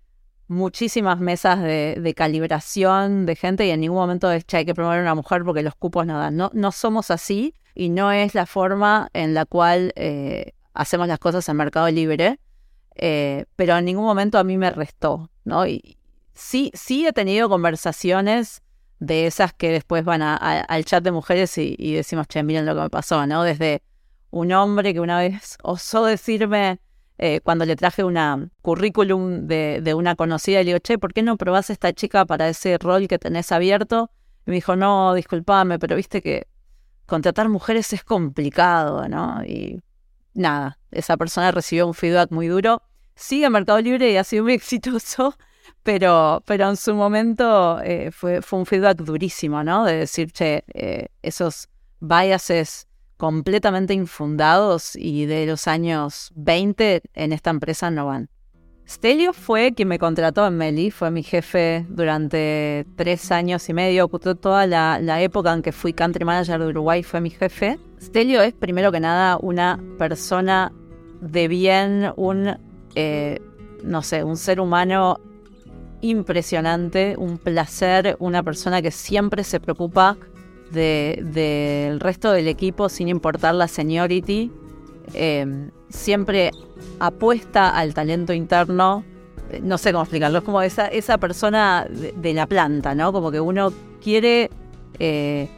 muchísimas 0.53 1.19
mesas 1.19 1.61
de, 1.61 2.13
calibración 2.15 3.25
de 3.25 3.35
gente 3.35 3.65
y 3.65 3.71
en 3.71 3.81
ningún 3.81 3.97
momento 3.97 4.31
es 4.31 4.45
que 4.45 4.57
hay 4.57 4.65
que 4.65 4.73
promover 4.73 4.99
a 4.99 5.01
una 5.01 5.15
mujer 5.15 5.43
porque 5.43 5.63
los 5.63 5.75
cupos 5.75 6.05
no 6.05 6.17
dan. 6.17 6.37
No, 6.37 6.51
no 6.53 6.71
somos 6.71 7.11
así 7.11 7.55
y 7.75 7.89
no 7.89 8.11
es 8.11 8.35
la 8.35 8.45
forma 8.45 9.09
en 9.13 9.33
la 9.33 9.45
cual 9.45 9.93
eh, 9.95 10.53
hacemos 10.73 11.07
las 11.07 11.19
cosas 11.19 11.47
en 11.49 11.57
Mercado 11.57 11.89
Libre, 11.89 12.39
eh, 12.95 13.45
pero 13.55 13.77
en 13.77 13.85
ningún 13.85 14.05
momento 14.05 14.37
a 14.37 14.43
mí 14.43 14.57
me 14.57 14.69
restó, 14.69 15.29
¿no? 15.43 15.65
Y 15.67 15.97
sí, 16.33 16.71
sí 16.73 17.05
he 17.07 17.13
tenido 17.13 17.49
conversaciones 17.49 18.61
de 18.99 19.27
esas 19.27 19.53
que 19.53 19.71
después 19.71 20.05
van 20.05 20.21
al 20.21 20.85
chat 20.85 21.03
de 21.03 21.11
mujeres 21.11 21.57
y, 21.57 21.75
y 21.77 21.93
decimos, 21.93 22.27
che, 22.27 22.41
miren 22.43 22.65
lo 22.65 22.75
que 22.75 22.81
me 22.81 22.89
pasó, 22.89 23.25
¿no? 23.27 23.43
Desde 23.43 23.81
un 24.29 24.51
hombre 24.53 24.93
que 24.93 24.99
una 24.99 25.19
vez 25.19 25.57
osó 25.61 26.05
decirme, 26.05 26.79
eh, 27.17 27.41
cuando 27.41 27.65
le 27.65 27.75
traje 27.75 28.03
una 28.03 28.49
currículum 28.61 29.47
de, 29.47 29.93
una 29.95 30.15
conocida 30.15 30.61
y 30.61 30.63
le 30.63 30.69
digo, 30.69 30.79
che, 30.79 30.97
¿por 30.97 31.13
qué 31.13 31.21
no 31.21 31.37
probás 31.37 31.69
a 31.69 31.73
esta 31.73 31.93
chica 31.93 32.25
para 32.25 32.49
ese 32.49 32.77
rol 32.77 33.07
que 33.07 33.19
tenés 33.19 33.51
abierto? 33.51 34.11
Y 34.45 34.51
me 34.51 34.55
dijo, 34.55 34.75
no, 34.75 35.13
discúlpame, 35.13 35.79
pero 35.79 35.95
viste 35.95 36.21
que 36.21 36.47
contratar 37.05 37.49
mujeres 37.49 37.93
es 37.93 38.03
complicado, 38.03 39.07
¿no? 39.07 39.43
Y 39.45 39.81
nada, 40.33 40.79
esa 40.91 41.17
persona 41.17 41.51
recibió 41.51 41.87
un 41.87 41.93
feedback 41.93 42.31
muy 42.31 42.47
duro. 42.47 42.81
Sigue 43.15 43.45
en 43.45 43.51
Mercado 43.51 43.79
Libre 43.79 44.11
y 44.11 44.17
ha 44.17 44.23
sido 44.23 44.43
muy 44.43 44.53
exitoso, 44.53 45.35
pero, 45.83 46.41
pero 46.45 46.69
en 46.69 46.77
su 46.77 46.95
momento 46.95 47.79
eh, 47.81 48.11
fue, 48.11 48.41
fue 48.41 48.59
un 48.59 48.65
feedback 48.65 48.97
durísimo, 48.97 49.63
¿no? 49.63 49.85
De 49.85 49.97
decir, 49.97 50.31
che, 50.31 50.63
eh, 50.73 51.09
esos 51.21 51.69
biases 51.99 52.87
completamente 53.23 53.93
infundados 53.93 54.97
y 54.97 55.25
de 55.27 55.45
los 55.45 55.69
años 55.69 56.33
20 56.35 57.03
en 57.13 57.31
esta 57.31 57.51
empresa 57.51 57.89
no 57.89 58.07
van. 58.07 58.27
Stelio 58.85 59.31
fue 59.31 59.71
quien 59.73 59.87
me 59.87 59.97
contrató 59.97 60.45
en 60.45 60.57
Meli, 60.57 60.91
fue 60.91 61.09
mi 61.09 61.23
jefe 61.23 61.85
durante 61.87 62.85
tres 62.97 63.31
años 63.31 63.69
y 63.69 63.73
medio, 63.73 64.09
toda 64.09 64.67
la, 64.67 64.99
la, 64.99 65.21
época 65.21 65.53
en 65.53 65.61
que 65.61 65.71
fui 65.71 65.93
country 65.93 66.25
manager 66.25 66.59
de 66.59 66.67
Uruguay 66.67 67.01
fue 67.01 67.21
mi 67.21 67.29
jefe. 67.29 67.79
Stelio 68.01 68.41
es 68.41 68.53
primero 68.53 68.91
que 68.91 68.99
nada 68.99 69.37
una 69.37 69.81
persona 69.97 70.73
de 71.21 71.47
bien, 71.47 72.11
un, 72.17 72.57
eh, 72.95 73.39
no 73.85 74.01
sé, 74.01 74.25
un 74.25 74.35
ser 74.35 74.59
humano 74.59 75.17
impresionante, 76.01 77.15
un 77.17 77.37
placer, 77.37 78.17
una 78.19 78.43
persona 78.43 78.81
que 78.81 78.91
siempre 78.91 79.45
se 79.45 79.61
preocupa 79.61 80.17
del 80.71 81.99
resto 81.99 82.31
del 82.31 82.47
equipo 82.47 82.89
sin 82.89 83.07
importar 83.07 83.55
la 83.55 83.67
seniority. 83.67 84.51
Eh, 85.13 85.69
siempre 85.89 86.51
apuesta 86.99 87.69
al 87.69 87.93
talento 87.93 88.33
interno. 88.33 89.03
Eh, 89.51 89.61
no 89.61 89.77
sé 89.77 89.91
cómo 89.91 90.03
explicarlo, 90.03 90.39
es 90.39 90.43
como 90.43 90.61
esa, 90.61 90.87
esa 90.87 91.17
persona 91.17 91.87
de, 91.89 92.33
la 92.33 92.47
planta, 92.47 92.95
¿no? 92.95 93.13
Como 93.13 93.31
que 93.31 93.39
uno 93.39 93.71
quiere 94.01 94.49
eh, 94.99 95.49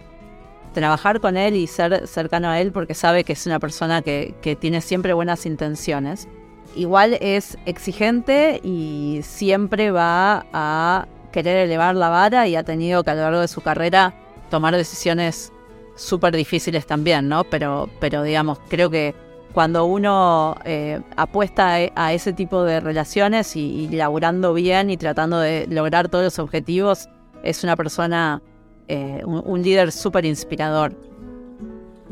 trabajar 0.73 1.19
con 1.21 1.37
él 1.37 1.55
y 1.55 1.67
ser 1.67 2.07
cercano 2.07 2.49
a 2.49 2.59
él 2.59 2.71
porque 2.71 2.93
sabe 2.93 3.23
que 3.23 3.33
es 3.33 3.45
una 3.45 3.59
persona 3.59 4.01
que, 4.01 4.35
que 4.41 4.55
tiene 4.55 4.81
siempre 4.81 5.13
buenas 5.13 5.45
intenciones. 5.45 6.27
Igual 6.75 7.17
es 7.21 7.57
exigente 7.65 8.59
y 8.63 9.21
siempre 9.23 9.91
va 9.91 10.45
a 10.51 11.07
querer 11.31 11.57
elevar 11.57 11.95
la 11.95 12.09
vara 12.09 12.47
y 12.47 12.55
ha 12.55 12.63
tenido 12.63 13.03
que 13.03 13.11
a 13.11 13.15
lo 13.15 13.21
largo 13.21 13.39
de 13.39 13.47
su 13.47 13.61
carrera 13.61 14.13
tomar 14.55 14.73
decisiones 14.73 15.51
súper 15.95 16.33
difíciles 16.33 16.85
también, 16.85 17.27
¿no? 17.27 17.43
Pero, 17.43 17.89
pero 17.99 18.23
digamos, 18.23 18.57
creo 18.69 18.89
que 18.89 19.13
cuando 19.51 19.83
uno 19.83 20.55
eh, 20.63 21.01
apuesta 21.17 21.73
a 21.93 22.13
ese 22.13 22.31
tipo 22.31 22.63
de 22.63 22.79
relaciones 22.79 23.57
y, 23.57 23.89
laburando 23.89 24.53
bien 24.53 24.89
y 24.89 24.95
tratando 24.95 25.39
de 25.39 25.67
lograr 25.69 26.07
todos 26.07 26.23
los 26.23 26.39
objetivos, 26.39 27.09
es 27.43 27.65
una 27.65 27.75
persona, 27.75 28.41
eh, 28.87 29.21
un, 29.25 29.61
líder 29.61 29.91
súper 29.91 30.23
inspirador. 30.23 30.95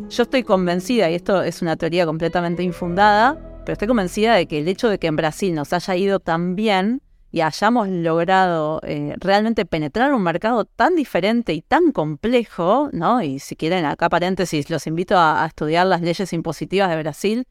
Yo 0.09 0.23
estoy 0.23 0.43
convencida, 0.43 1.09
y 1.09 1.15
esto 1.15 1.43
es 1.43 1.61
una 1.61 1.77
teoría 1.77 2.05
completamente 2.05 2.61
infundada, 2.61 3.37
pero 3.63 3.71
estoy 3.71 3.87
convencida 3.87 4.35
de 4.35 4.47
que 4.47 4.59
el 4.59 4.67
hecho 4.67 4.89
de 4.89 4.99
que 4.99 5.07
en 5.07 5.15
Brasil 5.15 5.55
nos 5.55 5.71
haya 5.71 5.95
ido 5.95 6.19
tan 6.19 6.57
bien 6.57 7.01
y 7.33 7.41
hayamos 7.41 7.89
logrado 7.89 8.79
eh, 8.83 9.15
realmente 9.17 9.65
penetrar 9.65 10.13
un 10.13 10.21
mercado 10.21 10.65
tan 10.65 10.95
diferente 10.95 11.51
y 11.53 11.63
tan 11.63 11.91
complejo, 11.91 12.91
¿no? 12.93 13.23
Y 13.23 13.39
si 13.39 13.55
quieren, 13.55 13.85
acá 13.85 14.07
paréntesis, 14.07 14.69
los 14.69 14.85
invito 14.85 15.17
a, 15.17 15.43
estudiar 15.47 15.87
las 15.87 16.01
leyes 16.01 16.31
impositivas 16.31 16.91
de 16.91 16.97
Brasil. 16.97 17.47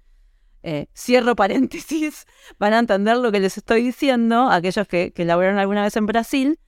Eh, 0.62 0.86
cierro 0.96 1.34
paréntesis, 1.34 2.26
van 2.60 2.74
a 2.74 2.78
entender 2.78 3.16
lo 3.16 3.32
que 3.32 3.40
les 3.40 3.58
estoy 3.58 3.82
diciendo, 3.82 4.48
aquellos 4.48 4.86
que, 4.86 5.12
que 5.12 5.24
laboraron 5.24 5.58
alguna 5.58 5.82
vez 5.82 5.96
en 5.96 6.06
Brasil, 6.06 6.60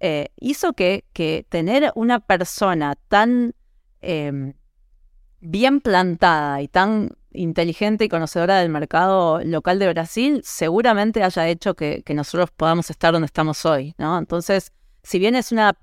eh, 0.00 0.30
hizo 0.40 0.72
que, 0.72 1.04
que, 1.12 1.44
tener 1.50 1.92
una 1.94 2.20
persona 2.20 2.94
tan 3.08 3.54
bien 5.40 5.80
plantada 5.82 6.62
y 6.62 6.68
tan 6.68 7.10
inteligente 7.34 8.04
y 8.04 8.08
conocedora 8.08 8.58
del 8.58 8.68
mercado 8.68 9.42
local 9.44 9.78
de 9.78 9.88
Brasil, 9.88 10.40
seguramente 10.44 11.22
haya 11.22 11.48
hecho 11.48 11.74
que, 11.74 12.02
nosotros 12.14 12.50
podamos 12.50 12.90
estar 12.90 13.12
donde 13.12 13.26
estamos 13.26 13.64
hoy, 13.64 13.94
¿no? 13.98 14.18
Entonces, 14.18 14.72
si 15.02 15.18
bien 15.18 15.34
es 15.34 15.52
una, 15.52 15.74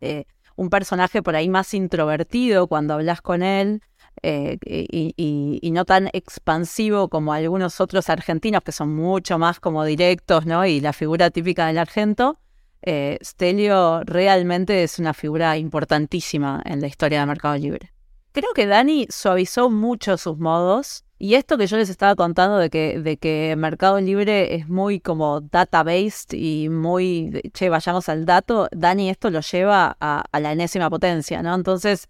eh, 0.00 0.24
un 0.56 0.70
personaje 0.70 1.22
por 1.22 1.34
ahí 1.34 1.48
más 1.48 1.74
introvertido 1.74 2.66
cuando 2.66 2.94
hablas 2.94 3.22
con 3.22 3.42
él, 3.42 3.82
eh, 4.22 4.58
y, 4.64 5.70
no 5.72 5.84
tan 5.84 6.08
expansivo 6.12 7.08
como 7.08 7.32
algunos 7.32 7.80
otros 7.80 8.08
argentinos 8.10 8.62
que 8.62 8.70
son 8.70 8.94
mucho 8.94 9.38
más 9.38 9.58
como 9.58 9.84
directos, 9.84 10.46
¿no? 10.46 10.64
Y 10.66 10.80
la 10.80 10.92
figura 10.92 11.30
típica 11.30 11.66
del 11.66 11.78
argento, 11.78 12.38
eh, 12.82 13.18
Stelio 13.22 14.02
realmente 14.04 14.82
es 14.82 14.98
una 14.98 15.14
figura 15.14 15.56
importantísima 15.56 16.62
en 16.64 16.80
la 16.80 16.88
historia 16.88 17.20
del 17.20 17.28
mercado 17.28 17.56
libre. 17.56 17.92
Creo 18.32 18.54
que 18.54 18.66
Dani 18.66 19.06
suavizó 19.10 19.68
mucho 19.68 20.16
sus 20.16 20.38
modos. 20.38 21.04
Y 21.18 21.34
esto 21.34 21.56
que 21.58 21.66
yo 21.66 21.76
les 21.76 21.88
estaba 21.88 22.16
contando 22.16 22.56
de 22.58 22.68
que, 22.68 22.98
de 22.98 23.16
que 23.16 23.54
Mercado 23.56 24.00
Libre 24.00 24.56
es 24.56 24.68
muy 24.68 24.98
como 24.98 25.40
data-based 25.40 26.32
y 26.32 26.68
muy, 26.68 27.42
che, 27.52 27.68
vayamos 27.68 28.08
al 28.08 28.24
dato, 28.24 28.68
Dani 28.72 29.08
esto 29.08 29.30
lo 29.30 29.40
lleva 29.40 29.96
a, 30.00 30.24
la 30.40 30.50
enésima 30.50 30.90
potencia, 30.90 31.40
¿no? 31.42 31.54
Entonces, 31.54 32.08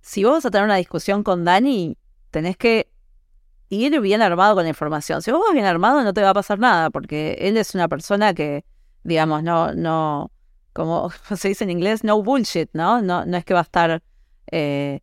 si 0.00 0.22
vos 0.22 0.34
vas 0.34 0.46
a 0.46 0.50
tener 0.52 0.64
una 0.66 0.76
discusión 0.76 1.24
con 1.24 1.44
Dani, 1.44 1.96
tenés 2.30 2.56
que 2.56 2.88
ir 3.68 3.98
bien 4.00 4.22
armado 4.22 4.54
con 4.54 4.62
la 4.62 4.68
información. 4.68 5.22
Si 5.22 5.32
vos 5.32 5.40
vas 5.40 5.54
bien 5.54 5.66
armado, 5.66 6.04
no 6.04 6.12
te 6.12 6.22
va 6.22 6.30
a 6.30 6.34
pasar 6.34 6.60
nada, 6.60 6.90
porque 6.90 7.36
él 7.40 7.56
es 7.56 7.74
una 7.74 7.88
persona 7.88 8.32
que, 8.32 8.64
digamos, 9.02 9.42
no, 9.42 9.74
no, 9.74 10.30
como 10.72 11.10
se 11.36 11.48
dice 11.48 11.64
en 11.64 11.70
inglés, 11.70 12.04
no 12.04 12.22
bullshit, 12.22 12.70
¿no? 12.74 13.02
No, 13.02 13.24
no 13.24 13.36
es 13.38 13.44
que 13.44 13.54
va 13.54 13.60
a 13.60 13.64
estar... 13.64 14.02
Eh, 14.52 15.00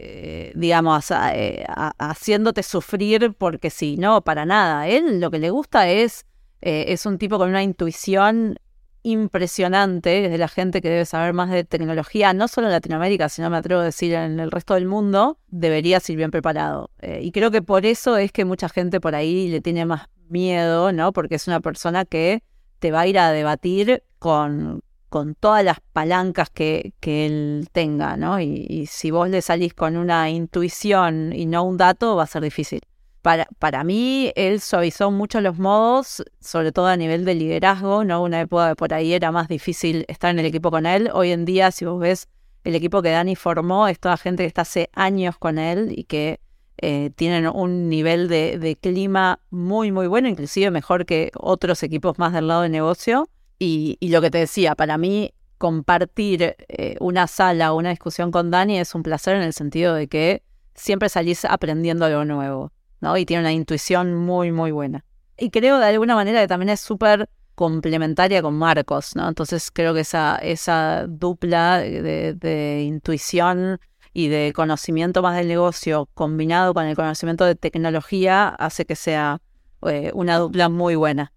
eh, 0.00 0.52
digamos, 0.54 1.10
eh, 1.10 1.66
haciéndote 1.98 2.62
sufrir 2.62 3.34
porque 3.36 3.68
sí, 3.68 3.96
no, 3.96 4.22
para 4.22 4.46
nada. 4.46 4.86
Él 4.86 5.20
lo 5.20 5.28
que 5.28 5.40
le 5.40 5.50
gusta 5.50 5.88
es, 5.88 6.24
eh, 6.60 6.84
es 6.88 7.04
un 7.04 7.18
tipo 7.18 7.36
con 7.36 7.48
una 7.48 7.64
intuición 7.64 8.60
impresionante, 9.02 10.26
es 10.26 10.30
de 10.30 10.38
la 10.38 10.46
gente 10.46 10.80
que 10.80 10.88
debe 10.88 11.04
saber 11.04 11.32
más 11.32 11.50
de 11.50 11.64
tecnología, 11.64 12.32
no 12.32 12.46
solo 12.46 12.68
en 12.68 12.74
Latinoamérica, 12.74 13.28
sino 13.28 13.50
me 13.50 13.56
atrevo 13.56 13.80
a 13.80 13.84
decir 13.84 14.14
en 14.14 14.38
el 14.38 14.52
resto 14.52 14.74
del 14.74 14.86
mundo, 14.86 15.40
debería 15.48 15.98
ser 15.98 16.14
bien 16.14 16.30
preparado. 16.30 16.90
y 17.02 17.32
creo 17.32 17.50
que 17.50 17.62
por 17.62 17.84
eso 17.84 18.16
es 18.16 18.30
que 18.30 18.44
mucha 18.44 18.68
gente 18.68 19.00
por 19.00 19.16
ahí 19.16 19.48
le 19.48 19.60
tiene 19.60 19.84
más 19.84 20.08
miedo, 20.28 20.92
¿no? 20.92 21.12
Porque 21.12 21.36
es 21.36 21.48
una 21.48 21.58
persona 21.58 22.04
que 22.04 22.44
te 22.78 22.92
va 22.92 23.00
a 23.00 23.06
ir 23.08 23.18
a 23.18 23.32
debatir 23.32 24.04
con, 24.20 24.80
con 25.08 25.34
todas 25.34 25.64
las 25.64 25.78
palancas 25.92 26.50
que, 26.50 26.92
que 27.00 27.26
él 27.26 27.68
tenga, 27.72 28.16
¿no? 28.16 28.40
Y, 28.40 28.86
si 28.86 29.10
vos 29.10 29.28
le 29.28 29.42
salís 29.42 29.74
con 29.74 29.96
una 29.96 30.30
intuición 30.30 31.32
y 31.32 31.46
no 31.46 31.62
un 31.64 31.76
dato, 31.76 32.16
va 32.16 32.24
a 32.24 32.26
ser 32.26 32.42
difícil. 32.42 32.80
Para, 33.22 33.48
para 33.58 33.84
mí, 33.84 34.32
él 34.36 34.60
suavizó 34.60 35.10
mucho 35.10 35.40
los 35.40 35.58
modos, 35.58 36.22
sobre 36.40 36.72
todo 36.72 36.86
a 36.86 36.96
nivel 36.96 37.24
de 37.24 37.34
liderazgo, 37.34 38.04
¿no? 38.04 38.22
Una 38.22 38.40
época 38.40 38.74
por 38.74 38.94
ahí 38.94 39.12
era 39.12 39.32
más 39.32 39.48
difícil 39.48 40.04
estar 40.08 40.30
en 40.30 40.38
el 40.38 40.46
equipo 40.46 40.70
con 40.70 40.86
él. 40.86 41.10
Hoy 41.12 41.32
en 41.32 41.44
día, 41.44 41.70
si 41.70 41.84
vos 41.84 41.98
ves 42.00 42.28
el 42.64 42.74
equipo 42.74 43.02
que 43.02 43.10
Dani 43.10 43.34
formó, 43.34 43.88
es 43.88 43.98
toda 43.98 44.16
gente 44.16 44.42
que 44.42 44.46
está 44.46 44.62
hace 44.62 44.90
años 44.92 45.36
con 45.38 45.58
él 45.58 45.92
y 45.96 46.04
que 46.04 46.40
eh, 46.78 47.10
tienen 47.16 47.48
un 47.48 47.88
nivel 47.88 48.28
de, 48.28 48.58
de 48.58 48.76
clima 48.76 49.40
muy, 49.50 49.90
muy 49.90 50.06
bueno, 50.06 50.28
inclusive 50.28 50.70
mejor 50.70 51.06
que 51.06 51.32
otros 51.34 51.82
equipos 51.82 52.18
más 52.18 52.32
del 52.32 52.46
lado 52.46 52.62
de 52.62 52.68
negocio 52.68 53.28
y, 53.58 53.98
lo 54.08 54.20
que 54.20 54.30
te 54.30 54.38
decía, 54.38 54.74
para 54.74 54.98
mí 54.98 55.32
compartir 55.58 56.56
eh, 56.68 56.96
una 57.00 57.26
sala 57.26 57.72
o 57.72 57.76
una 57.76 57.90
discusión 57.90 58.30
con 58.30 58.50
Dani 58.50 58.78
es 58.78 58.94
un 58.94 59.02
placer 59.02 59.36
en 59.36 59.42
el 59.42 59.52
sentido 59.52 59.94
de 59.94 60.06
que 60.06 60.42
siempre 60.74 61.08
salís 61.08 61.44
aprendiendo 61.44 62.04
algo 62.04 62.24
nuevo, 62.24 62.72
¿no? 63.00 63.16
Y 63.16 63.26
tiene 63.26 63.42
una 63.42 63.52
intuición 63.52 64.14
muy, 64.14 64.52
muy 64.52 64.70
buena. 64.70 65.04
Y 65.36 65.50
creo 65.50 65.78
de 65.78 65.86
alguna 65.86 66.14
manera 66.14 66.40
que 66.40 66.48
también 66.48 66.68
es 66.70 66.80
súper 66.80 67.28
complementaria 67.56 68.40
con 68.40 68.56
Marcos, 68.56 69.16
¿no? 69.16 69.26
Entonces 69.28 69.70
creo 69.72 69.92
que 69.92 70.00
esa, 70.00 70.36
esa 70.36 71.06
dupla 71.08 71.78
de, 71.78 72.84
intuición 72.86 73.80
y 74.12 74.28
de 74.28 74.52
conocimiento 74.54 75.22
más 75.22 75.36
del 75.36 75.48
negocio 75.48 76.08
combinado 76.14 76.72
con 76.72 76.86
el 76.86 76.94
conocimiento 76.94 77.44
de 77.44 77.56
tecnología 77.56 78.48
hace 78.48 78.84
que 78.84 78.94
sea 78.94 79.40
eh, 79.82 80.12
una 80.14 80.38
dupla 80.38 80.68
muy 80.68 80.94
buena. 80.94 81.32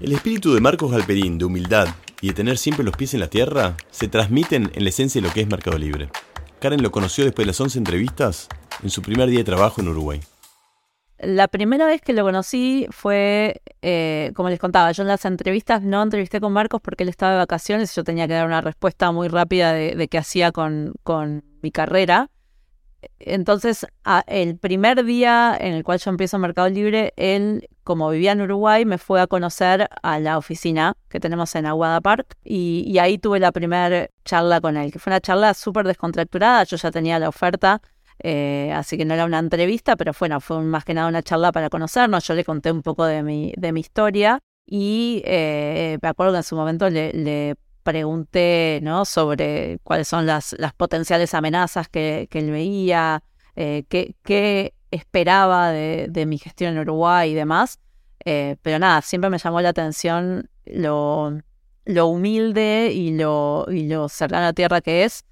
El 0.00 0.12
espíritu 0.12 0.54
de 0.54 0.60
Marcos 0.60 0.92
Galperín 0.92 1.38
de 1.38 1.44
humildad 1.44 1.88
y 2.20 2.28
de 2.28 2.34
tener 2.34 2.56
siempre 2.56 2.84
los 2.84 2.96
pies 2.96 3.14
en 3.14 3.20
la 3.20 3.26
tierra 3.26 3.76
se 3.90 4.06
transmiten 4.06 4.70
en 4.72 4.84
la 4.84 4.90
esencia 4.90 5.20
de 5.20 5.26
lo 5.26 5.34
que 5.34 5.40
es 5.40 5.48
Mercado 5.48 5.76
Libre. 5.76 6.08
Karen 6.60 6.84
lo 6.84 6.92
conoció 6.92 7.24
después 7.24 7.44
de 7.44 7.48
las 7.48 7.60
11 7.60 7.78
entrevistas 7.78 8.48
en 8.80 8.90
su 8.90 9.02
primer 9.02 9.28
día 9.28 9.40
de 9.40 9.44
trabajo 9.44 9.80
en 9.80 9.88
Uruguay. 9.88 10.20
La 11.18 11.48
primera 11.48 11.84
vez 11.84 12.00
que 12.00 12.12
lo 12.12 12.22
conocí 12.22 12.86
fue, 12.90 13.60
eh, 13.82 14.30
como 14.36 14.50
les 14.50 14.60
contaba, 14.60 14.92
yo 14.92 15.02
en 15.02 15.08
las 15.08 15.24
entrevistas 15.24 15.82
no 15.82 16.00
entrevisté 16.00 16.40
con 16.40 16.52
Marcos 16.52 16.80
porque 16.80 17.02
él 17.02 17.08
estaba 17.08 17.32
de 17.32 17.38
vacaciones 17.38 17.90
y 17.90 17.96
yo 17.96 18.04
tenía 18.04 18.28
que 18.28 18.34
dar 18.34 18.46
una 18.46 18.60
respuesta 18.60 19.10
muy 19.10 19.26
rápida 19.26 19.72
de, 19.72 20.06
qué 20.06 20.18
hacía 20.18 20.52
con, 20.52 20.94
con 21.02 21.42
mi 21.60 21.72
carrera. 21.72 22.30
Entonces, 23.20 23.86
el 24.26 24.56
primer 24.58 25.04
día 25.04 25.56
en 25.60 25.74
el 25.74 25.84
cual 25.84 25.98
yo 25.98 26.10
empiezo 26.10 26.38
Mercado 26.38 26.68
Libre, 26.68 27.12
él, 27.16 27.68
como 27.84 28.10
vivía 28.10 28.32
en 28.32 28.40
Uruguay, 28.40 28.84
me 28.84 28.98
fue 28.98 29.20
a 29.20 29.26
conocer 29.26 29.88
a 30.02 30.18
la 30.18 30.38
oficina 30.38 30.96
que 31.08 31.20
tenemos 31.20 31.54
en 31.54 31.66
Aguada 31.66 32.00
Park 32.00 32.36
y, 32.44 32.98
ahí 32.98 33.18
tuve 33.18 33.38
la 33.38 33.52
primera 33.52 34.08
charla 34.24 34.60
con 34.60 34.76
él, 34.76 34.90
que 34.92 34.98
fue 34.98 35.12
una 35.12 35.20
charla 35.20 35.54
súper 35.54 35.86
descontracturada. 35.86 36.64
Yo 36.64 36.76
ya 36.76 36.90
tenía 36.90 37.18
la 37.18 37.28
oferta 37.28 37.80
eh, 38.20 38.72
así 38.74 38.98
que 38.98 39.04
no 39.04 39.14
era 39.14 39.24
una 39.24 39.38
entrevista, 39.38 39.96
pero 39.96 40.12
bueno, 40.18 40.40
fue 40.40 40.60
más 40.62 40.84
que 40.84 40.94
nada 40.94 41.08
una 41.08 41.22
charla 41.22 41.52
para 41.52 41.70
conocernos. 41.70 42.26
Yo 42.26 42.34
le 42.34 42.44
conté 42.44 42.72
un 42.72 42.82
poco 42.82 43.04
de 43.04 43.22
mi, 43.22 43.52
de 43.56 43.72
mi 43.72 43.80
historia 43.80 44.40
y 44.66 45.22
eh, 45.24 45.98
me 46.02 46.08
acuerdo 46.08 46.32
que 46.32 46.38
en 46.38 46.44
su 46.44 46.56
momento 46.56 46.90
le, 46.90 47.56
pregunté 47.88 48.80
¿no? 48.82 49.06
sobre 49.06 49.78
cuáles 49.82 50.08
son 50.08 50.26
las, 50.26 50.54
las 50.58 50.74
potenciales 50.74 51.32
amenazas 51.32 51.88
que, 51.88 52.28
él 52.30 52.50
veía, 52.50 53.22
eh, 53.56 53.84
qué, 53.88 54.74
esperaba 54.90 55.70
de, 55.70 56.24
mi 56.26 56.36
gestión 56.36 56.74
en 56.74 56.80
Uruguay 56.80 57.30
y 57.30 57.34
demás. 57.34 57.78
pero 58.24 58.78
nada, 58.78 59.00
siempre 59.00 59.30
me 59.30 59.38
llamó 59.38 59.62
la 59.62 59.70
atención 59.70 60.50
lo, 60.66 61.40
lo 61.86 62.06
humilde 62.08 62.92
y 62.92 63.16
lo, 63.16 63.64
y 63.70 63.88
lo 63.88 64.10
cercano 64.10 64.42
a 64.42 64.46
la 64.48 64.52
tierra 64.52 64.82
que 64.82 65.04
es. 65.04 65.24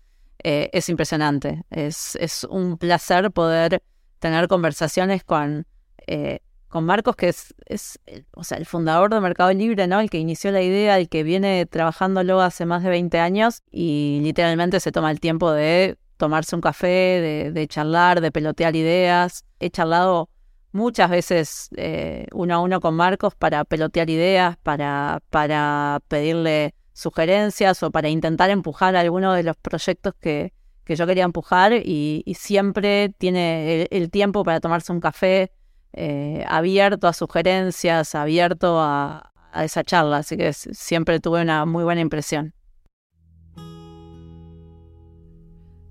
Eh, 0.43 0.71
es 0.73 0.89
impresionante. 0.89 1.63
Es, 1.71 2.17
es, 2.17 2.45
un 2.45 2.79
placer 2.79 3.31
poder 3.31 3.83
tener 4.19 4.49
conversaciones 4.49 5.25
con, 5.25 5.67
eh, 6.07 6.41
con 6.69 6.85
Marcos, 6.85 7.17
que 7.17 7.29
es, 7.29 7.55
es 7.67 7.99
o 8.33 8.45
sea, 8.45 8.59
el 8.59 8.67
fundador 8.67 9.13
de 9.13 9.21
Mercado 9.21 9.53
Libre, 9.53 9.87
¿no? 9.87 10.01
El 10.01 10.11
que 10.11 10.19
inició 10.19 10.51
la 10.51 10.63
idea, 10.63 10.99
el 10.99 11.09
que 11.09 11.23
viene 11.23 11.67
trabajándolo 11.67 12.41
hace 12.41 12.67
más 12.67 12.83
de 12.83 12.91
20 12.91 13.19
años 13.19 13.63
y 13.71 14.21
literalmente 14.23 14.81
se 14.81 14.93
toma 14.93 15.11
el 15.11 15.21
tiempo 15.21 15.53
de 15.53 15.97
tomarse 16.17 16.55
un 16.55 16.63
café, 16.63 16.87
de, 16.87 17.53
de 17.53 17.69
charlar, 17.69 18.21
de 18.21 18.33
pelotear 18.33 18.75
ideas. 18.77 19.45
He 19.61 19.71
charlado 19.71 20.31
muchas 20.73 21.11
veces 21.11 21.69
eh, 21.77 22.27
uno 22.33 22.55
a 22.55 22.59
uno 22.61 22.81
con 22.81 22.95
Marcos 22.95 23.35
para 23.35 23.65
pelotear 23.65 24.09
ideas, 24.11 24.57
para, 24.59 25.23
para 25.31 26.01
pedirle 26.09 26.75
sugerencias 26.93 27.83
o 27.83 27.91
para 27.91 28.09
intentar 28.09 28.51
empujar 28.51 28.95
alguno 28.97 29.33
de 29.33 29.43
los 29.43 29.57
proyectos 29.57 30.15
que, 30.21 30.53
que 30.85 30.95
yo 30.95 31.07
quería 31.07 31.25
empujar 31.25 31.73
y, 31.73 32.23
siempre 32.39 33.11
tiene 33.19 33.89
el, 33.91 34.11
tiempo 34.11 34.45
para 34.45 34.61
tomarse 34.61 34.93
un 34.93 35.01
café 35.01 35.51
eh, 35.97 36.45
abierto 36.49 37.09
a 37.09 37.13
sugerencias, 37.13 38.15
abierto 38.15 38.81
a, 38.81 39.33
a 39.53 39.65
esa 39.65 39.83
charla, 39.83 40.19
así 40.19 40.37
que 40.37 40.53
siempre 40.53 41.19
tuve 41.21 41.43
una 41.43 41.65
muy 41.67 41.85
buena 41.85 42.01
impresión. 42.01 42.55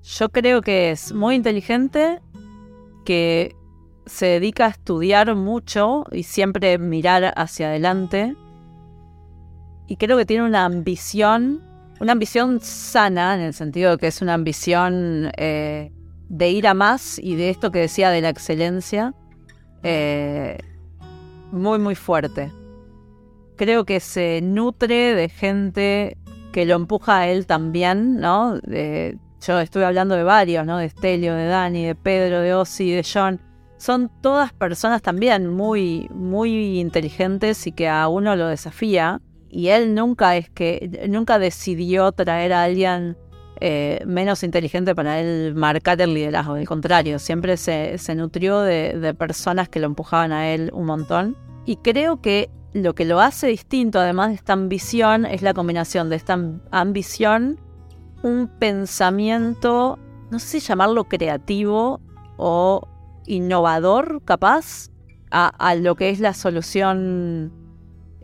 Yo 0.04 0.30
creo 0.30 0.62
que 0.62 0.92
es 0.92 1.14
muy 1.14 1.36
inteligente, 1.36 2.22
que 3.06 3.56
se 4.06 4.28
dedica 4.28 4.68
a 4.68 4.70
estudiar 4.70 5.36
mucho 5.36 6.06
y 6.12 6.24
siempre 6.24 6.78
mirar 6.78 7.34
hacia 7.36 7.68
adelante 7.68 8.36
y 9.88 9.98
creo 9.98 10.18
que 10.18 10.26
tiene 10.26 10.44
una 10.44 10.66
ambición, 10.66 11.62
una 12.00 12.14
ambición 12.14 12.60
sana, 12.62 13.36
en 13.36 13.42
el 13.42 13.54
sentido 13.54 13.92
de 13.92 13.98
que 13.98 14.08
es 14.08 14.22
una 14.22 14.34
ambición 14.34 15.32
eh, 15.38 15.92
de 16.28 16.50
ir 16.50 16.68
a 16.68 16.74
más 16.74 17.20
y 17.20 17.36
de 17.36 17.50
esto 17.50 17.72
que 17.72 17.80
decía 17.80 18.10
de 18.10 18.22
la 18.22 18.30
excelencia, 18.30 19.14
eh, 19.86 20.58
muy, 21.52 21.80
muy 21.80 21.96
fuerte. 21.96 22.52
Creo 23.56 23.86
que 23.86 24.00
se 24.00 24.42
nutre 24.42 25.16
de 25.16 25.30
gente 25.30 26.18
que 26.52 26.66
lo 26.66 26.76
empuja 26.76 27.20
a 27.20 27.28
él 27.28 27.46
también, 27.46 28.20
¿no? 28.20 28.60
yo 28.66 29.60
estuve 29.60 29.86
hablando 29.86 30.16
de 30.16 30.24
varios, 30.24 30.66
¿no? 30.66 30.78
De 30.78 30.86
Estelio, 30.86 31.36
de 31.36 31.46
Dani, 31.46 31.86
de 31.86 31.94
Pedro, 31.96 32.42
de 32.42 32.56
Ozzy, 32.56 32.92
de 32.92 33.04
John. 33.04 33.40
Son 33.78 34.10
todas 34.22 34.54
personas 34.54 35.04
también 35.04 35.48
muy, 35.50 36.10
muy 36.12 36.80
inteligentes 36.80 37.68
y 37.68 37.72
que 37.72 37.88
a 37.88 38.08
uno 38.08 38.36
lo 38.36 38.48
desafía 38.48 39.22
y 39.50 39.68
él 39.68 39.94
nunca 39.94 40.36
es 40.36 40.50
que 40.50 41.08
nunca 41.08 41.40
decidió 41.40 42.12
traer 42.12 42.54
a 42.54 42.64
alguien 42.64 43.18
eh, 43.62 44.04
menos 44.06 44.44
inteligente 44.44 44.96
para 44.96 45.20
él 45.20 45.56
marcar 45.56 46.02
el 46.02 46.14
liderazgo. 46.14 46.56
Al 46.56 46.68
contrario, 46.68 47.20
siempre 47.20 47.58
se, 47.58 47.98
nutrió 48.16 48.62
de, 48.62 49.14
personas 49.18 49.70
que 49.70 49.80
lo 49.80 49.88
empujaban 49.88 50.32
a 50.32 50.50
él 50.50 50.72
un 50.74 50.86
montón. 50.86 51.38
Y 51.66 51.78
creo 51.78 52.22
que 52.22 52.50
lo 52.74 52.94
que 52.96 53.06
lo 53.06 53.20
hace 53.20 53.48
distinto, 53.48 54.00
además 54.00 54.30
de 54.30 54.36
esta 54.36 54.54
ambición, 54.54 55.26
es 55.26 55.42
la 55.42 55.54
combinación 55.54 56.10
de 56.10 56.18
esta 56.18 56.38
ambición, 56.72 57.60
un 58.24 58.50
pensamiento, 58.60 59.98
no 60.32 60.40
sé 60.40 60.60
si 60.60 60.68
llamarlo 60.68 61.06
creativo 61.06 62.02
o 62.38 62.88
innovador, 63.26 64.22
capaz, 64.26 64.90
a 65.32 65.76
lo 65.76 65.96
que 65.96 66.12
es 66.12 66.22
la 66.22 66.34
solución 66.34 67.52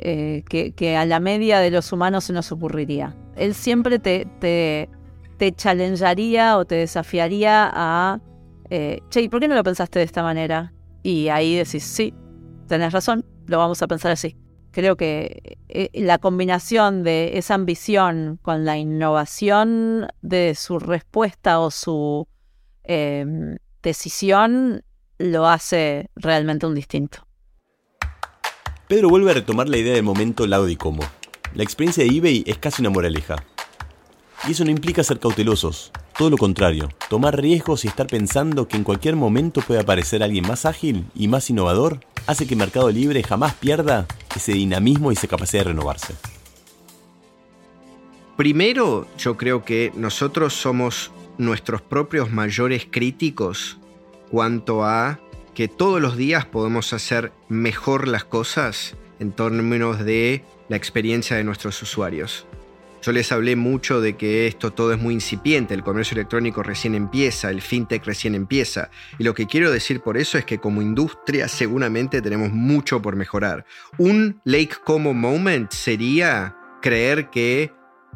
eh, 0.03 0.43
que, 0.49 0.97
a 0.97 1.05
la 1.05 1.19
media 1.19 1.59
de 1.59 1.69
los 1.69 1.93
humanos 1.93 2.23
se 2.23 2.33
nos 2.33 2.51
ocurriría. 2.51 3.15
Él 3.35 3.53
siempre 3.53 3.99
te, 3.99 4.89
te 5.41 5.53
challengearía 5.53 6.55
o 6.55 6.65
te 6.65 6.75
desafiaría 6.75 7.67
a, 7.73 8.19
eh, 8.69 9.01
che, 9.09 9.21
¿y 9.23 9.27
por 9.27 9.39
qué 9.39 9.47
no 9.47 9.55
lo 9.55 9.63
pensaste 9.63 9.97
de 9.97 10.05
esta 10.05 10.21
manera? 10.21 10.71
Y 11.01 11.29
ahí 11.29 11.55
decís, 11.55 11.83
sí, 11.83 12.13
tenés 12.67 12.93
razón, 12.93 13.25
lo 13.47 13.57
vamos 13.57 13.81
a 13.81 13.87
pensar 13.87 14.11
así. 14.11 14.37
Creo 14.69 14.97
que 14.97 15.57
eh, 15.67 15.89
la 15.95 16.19
combinación 16.19 17.01
de 17.01 17.39
esa 17.39 17.55
ambición 17.55 18.37
con 18.43 18.65
la 18.65 18.77
innovación 18.77 20.05
de 20.21 20.53
su 20.53 20.77
respuesta 20.77 21.59
o 21.59 21.71
su 21.71 22.27
em, 22.83 23.57
decisión 23.81 24.83
lo 25.17 25.47
hace 25.47 26.11
realmente 26.15 26.67
un 26.67 26.75
distinto. 26.75 27.25
Pedro 28.87 29.09
vuelve 29.09 29.31
a 29.31 29.33
retomar 29.33 29.67
la 29.67 29.77
idea 29.77 29.95
del 29.95 30.03
momento 30.03 30.45
lado 30.45 30.69
y 30.69 30.75
cómo. 30.75 31.01
La 31.55 31.63
experiencia 31.63 32.03
de 32.03 32.15
eBay 32.15 32.43
es 32.45 32.59
casi 32.59 32.83
una 32.83 32.91
moraleja. 32.91 33.37
Y 34.47 34.51
eso 34.53 34.65
no 34.65 34.71
implica 34.71 35.03
ser 35.03 35.19
cautelosos, 35.19 35.91
todo 36.17 36.31
lo 36.31 36.37
contrario, 36.37 36.89
tomar 37.09 37.39
riesgos 37.39 37.85
y 37.85 37.87
estar 37.87 38.07
pensando 38.07 38.67
que 38.67 38.75
en 38.75 38.83
cualquier 38.83 39.15
momento 39.15 39.61
puede 39.61 39.79
aparecer 39.79 40.23
alguien 40.23 40.47
más 40.47 40.65
ágil 40.65 41.05
y 41.13 41.27
más 41.27 41.49
innovador 41.51 41.99
hace 42.25 42.47
que 42.47 42.55
Mercado 42.55 42.89
Libre 42.89 43.21
jamás 43.21 43.53
pierda 43.53 44.07
ese 44.35 44.53
dinamismo 44.53 45.11
y 45.11 45.15
esa 45.15 45.27
capacidad 45.27 45.63
de 45.63 45.69
renovarse. 45.69 46.15
Primero, 48.35 49.07
yo 49.17 49.37
creo 49.37 49.63
que 49.63 49.91
nosotros 49.95 50.53
somos 50.53 51.11
nuestros 51.37 51.83
propios 51.83 52.31
mayores 52.31 52.87
críticos 52.89 53.77
cuanto 54.31 54.83
a 54.83 55.19
que 55.53 55.67
todos 55.67 56.01
los 56.01 56.17
días 56.17 56.45
podemos 56.45 56.93
hacer 56.93 57.31
mejor 57.47 58.07
las 58.07 58.23
cosas 58.23 58.95
en 59.19 59.33
términos 59.33 59.99
de 59.99 60.43
la 60.67 60.77
experiencia 60.77 61.37
de 61.37 61.43
nuestros 61.43 61.79
usuarios. 61.83 62.47
Yo 63.01 63.11
les 63.11 63.31
hablé 63.31 63.55
mucho 63.55 63.99
de 63.99 64.15
que 64.15 64.45
esto 64.45 64.71
todo 64.71 64.93
es 64.93 64.99
muy 65.01 65.15
incipiente, 65.15 65.73
el 65.73 65.83
comercio 65.83 66.13
electrónico 66.13 66.61
recién 66.61 66.93
empieza, 66.93 67.49
el 67.49 67.61
fintech 67.61 68.05
recién 68.05 68.35
empieza. 68.35 68.91
Y 69.17 69.23
lo 69.23 69.33
que 69.33 69.47
quiero 69.47 69.71
decir 69.71 70.01
por 70.01 70.17
eso 70.17 70.37
es 70.37 70.45
que 70.45 70.59
como 70.59 70.83
industria 70.83 71.47
seguramente 71.47 72.21
tenemos 72.21 72.51
mucho 72.51 73.01
por 73.01 73.15
mejorar. 73.15 73.65
Un 73.97 74.39
Lake 74.45 74.75
Como 74.83 75.15
moment 75.15 75.71
sería 75.71 76.55
creer 76.81 77.31
que 77.31 77.73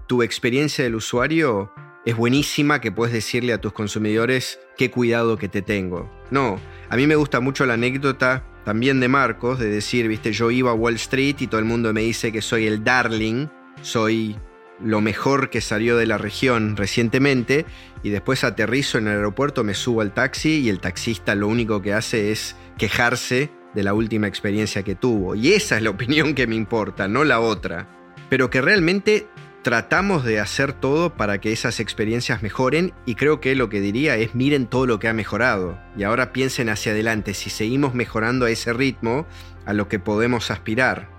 tu 0.07 0.21
experiencia 0.21 0.83
del 0.83 0.95
usuario 0.95 1.71
es 2.05 2.15
buenísima, 2.15 2.79
que 2.79 2.91
puedes 2.91 3.13
decirle 3.13 3.53
a 3.53 3.61
tus 3.61 3.73
consumidores 3.73 4.59
qué 4.77 4.91
cuidado 4.91 5.37
que 5.37 5.49
te 5.49 5.63
tengo. 5.63 6.11
No, 6.29 6.59
a 6.89 6.95
mí 6.95 7.07
me 7.07 7.15
gusta 7.15 7.39
mucho 7.39 7.65
la 7.65 7.73
anécdota 7.73 8.45
también 8.63 8.99
de 8.99 9.07
Marcos, 9.07 9.57
de 9.57 9.69
decir, 9.69 10.07
viste, 10.07 10.31
yo 10.31 10.51
iba 10.51 10.69
a 10.69 10.75
Wall 10.75 10.95
Street 10.95 11.37
y 11.39 11.47
todo 11.47 11.59
el 11.59 11.65
mundo 11.65 11.91
me 11.91 12.01
dice 12.01 12.31
que 12.31 12.43
soy 12.43 12.67
el 12.67 12.83
darling, 12.83 13.47
soy 13.81 14.35
lo 14.79 15.01
mejor 15.01 15.49
que 15.49 15.61
salió 15.61 15.97
de 15.97 16.05
la 16.05 16.17
región 16.17 16.77
recientemente, 16.77 17.65
y 18.03 18.09
después 18.09 18.43
aterrizo 18.43 18.97
en 18.97 19.07
el 19.07 19.15
aeropuerto, 19.15 19.63
me 19.63 19.73
subo 19.73 20.01
al 20.01 20.13
taxi 20.13 20.59
y 20.61 20.69
el 20.69 20.79
taxista 20.79 21.35
lo 21.35 21.47
único 21.47 21.81
que 21.81 21.93
hace 21.93 22.31
es 22.31 22.55
quejarse 22.77 23.49
de 23.73 23.83
la 23.83 23.93
última 23.93 24.27
experiencia 24.27 24.83
que 24.83 24.95
tuvo. 24.95 25.35
Y 25.35 25.53
esa 25.53 25.77
es 25.77 25.83
la 25.83 25.89
opinión 25.89 26.33
que 26.33 26.47
me 26.47 26.55
importa, 26.55 27.07
no 27.07 27.23
la 27.23 27.39
otra. 27.39 27.87
Pero 28.29 28.49
que 28.49 28.61
realmente 28.61 29.27
tratamos 29.65 30.23
de 30.23 30.39
hacer 30.39 30.73
todo 30.73 31.15
para 31.15 31.39
que 31.41 31.51
esas 31.51 31.79
experiencias 31.79 32.43
mejoren 32.43 32.93
y 33.07 33.15
creo 33.15 33.41
que 33.41 33.55
lo 33.55 33.67
que 33.67 33.81
diría 33.81 34.15
es 34.15 34.35
miren 34.35 34.67
todo 34.67 34.85
lo 34.85 34.99
que 34.99 35.07
ha 35.07 35.13
mejorado 35.13 35.79
y 35.97 36.03
ahora 36.03 36.31
piensen 36.33 36.69
hacia 36.69 36.91
adelante 36.91 37.33
si 37.33 37.49
seguimos 37.49 37.95
mejorando 37.95 38.45
a 38.45 38.51
ese 38.51 38.73
ritmo 38.73 39.25
a 39.65 39.73
lo 39.73 39.87
que 39.89 39.97
podemos 39.97 40.51
aspirar. 40.51 41.09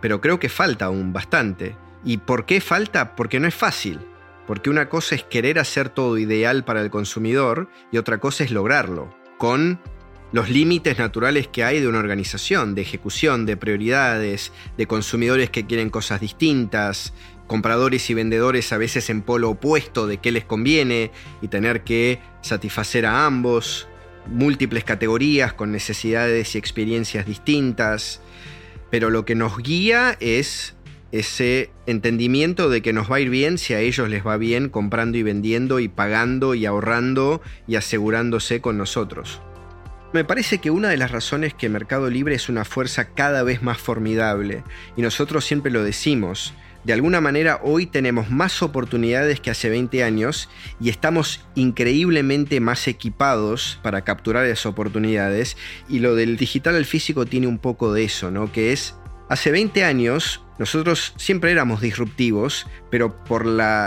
Pero 0.00 0.20
creo 0.20 0.40
que 0.40 0.48
falta 0.48 0.86
aún 0.86 1.12
bastante. 1.12 1.76
¿Y 2.04 2.18
por 2.18 2.46
qué 2.46 2.60
falta? 2.60 3.16
Porque 3.16 3.40
no 3.40 3.48
es 3.48 3.54
fácil. 3.54 4.00
Porque 4.46 4.70
una 4.70 4.88
cosa 4.88 5.14
es 5.14 5.24
querer 5.24 5.58
hacer 5.58 5.88
todo 5.88 6.18
ideal 6.18 6.64
para 6.64 6.82
el 6.82 6.90
consumidor 6.90 7.68
y 7.90 7.96
otra 7.96 8.18
cosa 8.18 8.44
es 8.44 8.50
lograrlo, 8.50 9.14
con 9.38 9.80
los 10.32 10.50
límites 10.50 10.98
naturales 10.98 11.48
que 11.48 11.64
hay 11.64 11.80
de 11.80 11.88
una 11.88 12.00
organización, 12.00 12.74
de 12.74 12.82
ejecución, 12.82 13.46
de 13.46 13.56
prioridades, 13.56 14.52
de 14.76 14.86
consumidores 14.86 15.48
que 15.48 15.64
quieren 15.64 15.88
cosas 15.88 16.20
distintas, 16.20 17.14
compradores 17.46 18.10
y 18.10 18.14
vendedores 18.14 18.72
a 18.72 18.78
veces 18.78 19.08
en 19.10 19.22
polo 19.22 19.50
opuesto 19.50 20.06
de 20.06 20.18
qué 20.18 20.32
les 20.32 20.44
conviene 20.44 21.10
y 21.40 21.48
tener 21.48 21.84
que 21.84 22.20
satisfacer 22.42 23.06
a 23.06 23.24
ambos, 23.26 23.86
múltiples 24.26 24.84
categorías 24.84 25.52
con 25.52 25.72
necesidades 25.72 26.54
y 26.54 26.58
experiencias 26.58 27.26
distintas, 27.26 28.20
pero 28.90 29.10
lo 29.10 29.24
que 29.24 29.34
nos 29.34 29.58
guía 29.58 30.16
es 30.20 30.74
ese 31.14 31.70
entendimiento 31.86 32.68
de 32.68 32.82
que 32.82 32.92
nos 32.92 33.08
va 33.08 33.16
a 33.16 33.20
ir 33.20 33.30
bien 33.30 33.56
si 33.56 33.72
a 33.72 33.78
ellos 33.78 34.08
les 34.08 34.26
va 34.26 34.36
bien 34.36 34.68
comprando 34.68 35.16
y 35.16 35.22
vendiendo 35.22 35.78
y 35.78 35.86
pagando 35.86 36.56
y 36.56 36.66
ahorrando 36.66 37.40
y 37.68 37.76
asegurándose 37.76 38.60
con 38.60 38.76
nosotros. 38.76 39.40
Me 40.12 40.24
parece 40.24 40.58
que 40.58 40.72
una 40.72 40.88
de 40.88 40.96
las 40.96 41.12
razones 41.12 41.54
que 41.54 41.68
Mercado 41.68 42.10
Libre 42.10 42.34
es 42.34 42.48
una 42.48 42.64
fuerza 42.64 43.10
cada 43.14 43.44
vez 43.44 43.62
más 43.62 43.78
formidable, 43.78 44.64
y 44.96 45.02
nosotros 45.02 45.44
siempre 45.44 45.70
lo 45.70 45.84
decimos, 45.84 46.52
de 46.82 46.92
alguna 46.92 47.20
manera 47.20 47.60
hoy 47.62 47.86
tenemos 47.86 48.30
más 48.30 48.60
oportunidades 48.60 49.38
que 49.38 49.50
hace 49.50 49.70
20 49.70 50.02
años 50.02 50.50
y 50.80 50.90
estamos 50.90 51.46
increíblemente 51.54 52.58
más 52.58 52.88
equipados 52.88 53.78
para 53.82 54.02
capturar 54.02 54.44
esas 54.46 54.66
oportunidades 54.66 55.56
y 55.88 56.00
lo 56.00 56.14
del 56.14 56.36
digital 56.36 56.74
al 56.74 56.84
físico 56.84 57.24
tiene 57.24 57.46
un 57.46 57.58
poco 57.58 57.92
de 57.92 58.04
eso, 58.04 58.30
¿no? 58.30 58.52
Que 58.52 58.72
es 58.72 58.96
Hace 59.28 59.50
20 59.50 59.84
años 59.84 60.44
nosotros 60.58 61.14
siempre 61.16 61.50
éramos 61.50 61.80
disruptivos, 61.80 62.66
pero 62.90 63.24
por 63.24 63.46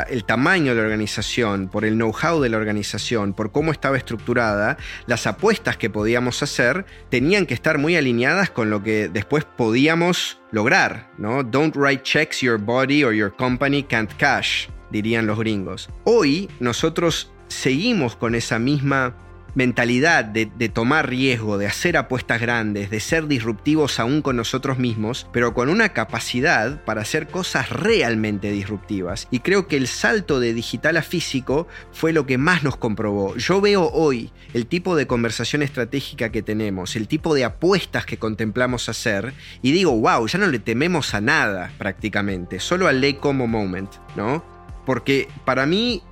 el 0.10 0.24
tamaño 0.26 0.74
de 0.74 0.82
la 0.82 0.84
organización, 0.84 1.70
por 1.70 1.86
el 1.86 1.94
know-how 1.94 2.42
de 2.42 2.50
la 2.50 2.58
organización, 2.58 3.34
por 3.34 3.52
cómo 3.52 3.72
estaba 3.72 3.98
estructurada, 3.98 4.78
las 5.06 5.28
apuestas 5.28 5.78
que 5.78 5.90
podíamos 5.90 6.44
hacer 6.44 6.86
tenían 7.10 7.46
que 7.46 7.54
estar 7.54 7.78
muy 7.78 7.96
alineadas 7.96 8.50
con 8.50 8.70
lo 8.70 8.84
que 8.84 9.10
después 9.10 9.46
podíamos 9.46 10.42
lograr, 10.52 11.12
¿no? 11.18 11.44
Don't 11.44 11.76
write 11.76 12.04
checks 12.04 12.42
your 12.42 12.60
body 12.60 13.04
or 13.04 13.14
your 13.14 13.34
company 13.34 13.84
can't 13.84 14.12
cash, 14.18 14.68
dirían 14.92 15.28
los 15.28 15.40
gringos. 15.40 15.90
Hoy 16.04 16.50
nosotros 16.60 17.32
seguimos 17.48 18.16
con 18.16 18.36
esa 18.36 18.60
misma 18.60 19.16
mentalidad 19.58 20.24
de, 20.24 20.70
tomar 20.70 21.10
riesgo, 21.10 21.58
de 21.58 21.66
hacer 21.66 21.98
apuestas 21.98 22.40
grandes, 22.40 22.92
de 22.92 23.00
ser 23.00 23.26
disruptivos 23.26 24.00
aún 24.00 24.22
con 24.22 24.36
nosotros 24.36 24.78
mismos, 24.78 25.28
pero 25.34 25.56
con 25.56 25.70
una 25.70 25.90
capacidad 25.90 26.86
para 26.86 27.02
hacer 27.02 27.28
cosas 27.28 27.72
realmente 27.72 28.52
disruptivas. 28.52 29.28
Y 29.32 29.40
creo 29.40 29.68
que 29.68 29.78
el 29.78 29.88
salto 29.88 30.40
de 30.40 30.54
digital 30.54 30.96
a 30.98 31.02
físico 31.02 31.68
fue 31.92 32.14
lo 32.14 32.28
que 32.28 32.38
más 32.38 32.62
nos 32.62 32.78
comprobó. 32.78 33.36
Yo 33.36 33.60
veo 33.60 33.90
hoy 33.92 34.32
el 34.54 34.68
tipo 34.68 34.96
de 34.96 35.08
conversación 35.08 35.64
estratégica 35.64 36.32
que 36.32 36.44
tenemos, 36.44 36.96
el 36.96 37.08
tipo 37.08 37.34
de 37.34 37.44
apuestas 37.44 38.06
que 38.06 38.20
contemplamos 38.20 38.90
hacer, 38.90 39.34
y 39.64 39.72
digo, 39.72 39.92
wow, 40.00 40.28
ya 40.28 40.38
no 40.38 40.46
le 40.46 40.60
tememos 40.60 41.16
a 41.16 41.22
nada 41.22 41.72
prácticamente, 41.80 42.60
solo 42.60 42.88
al 42.88 43.02
ley 43.02 43.16
como 43.16 43.48
moment, 43.48 43.90
¿no? 44.16 44.46
Porque 44.86 45.28
para 45.46 45.66
mí 45.66 46.04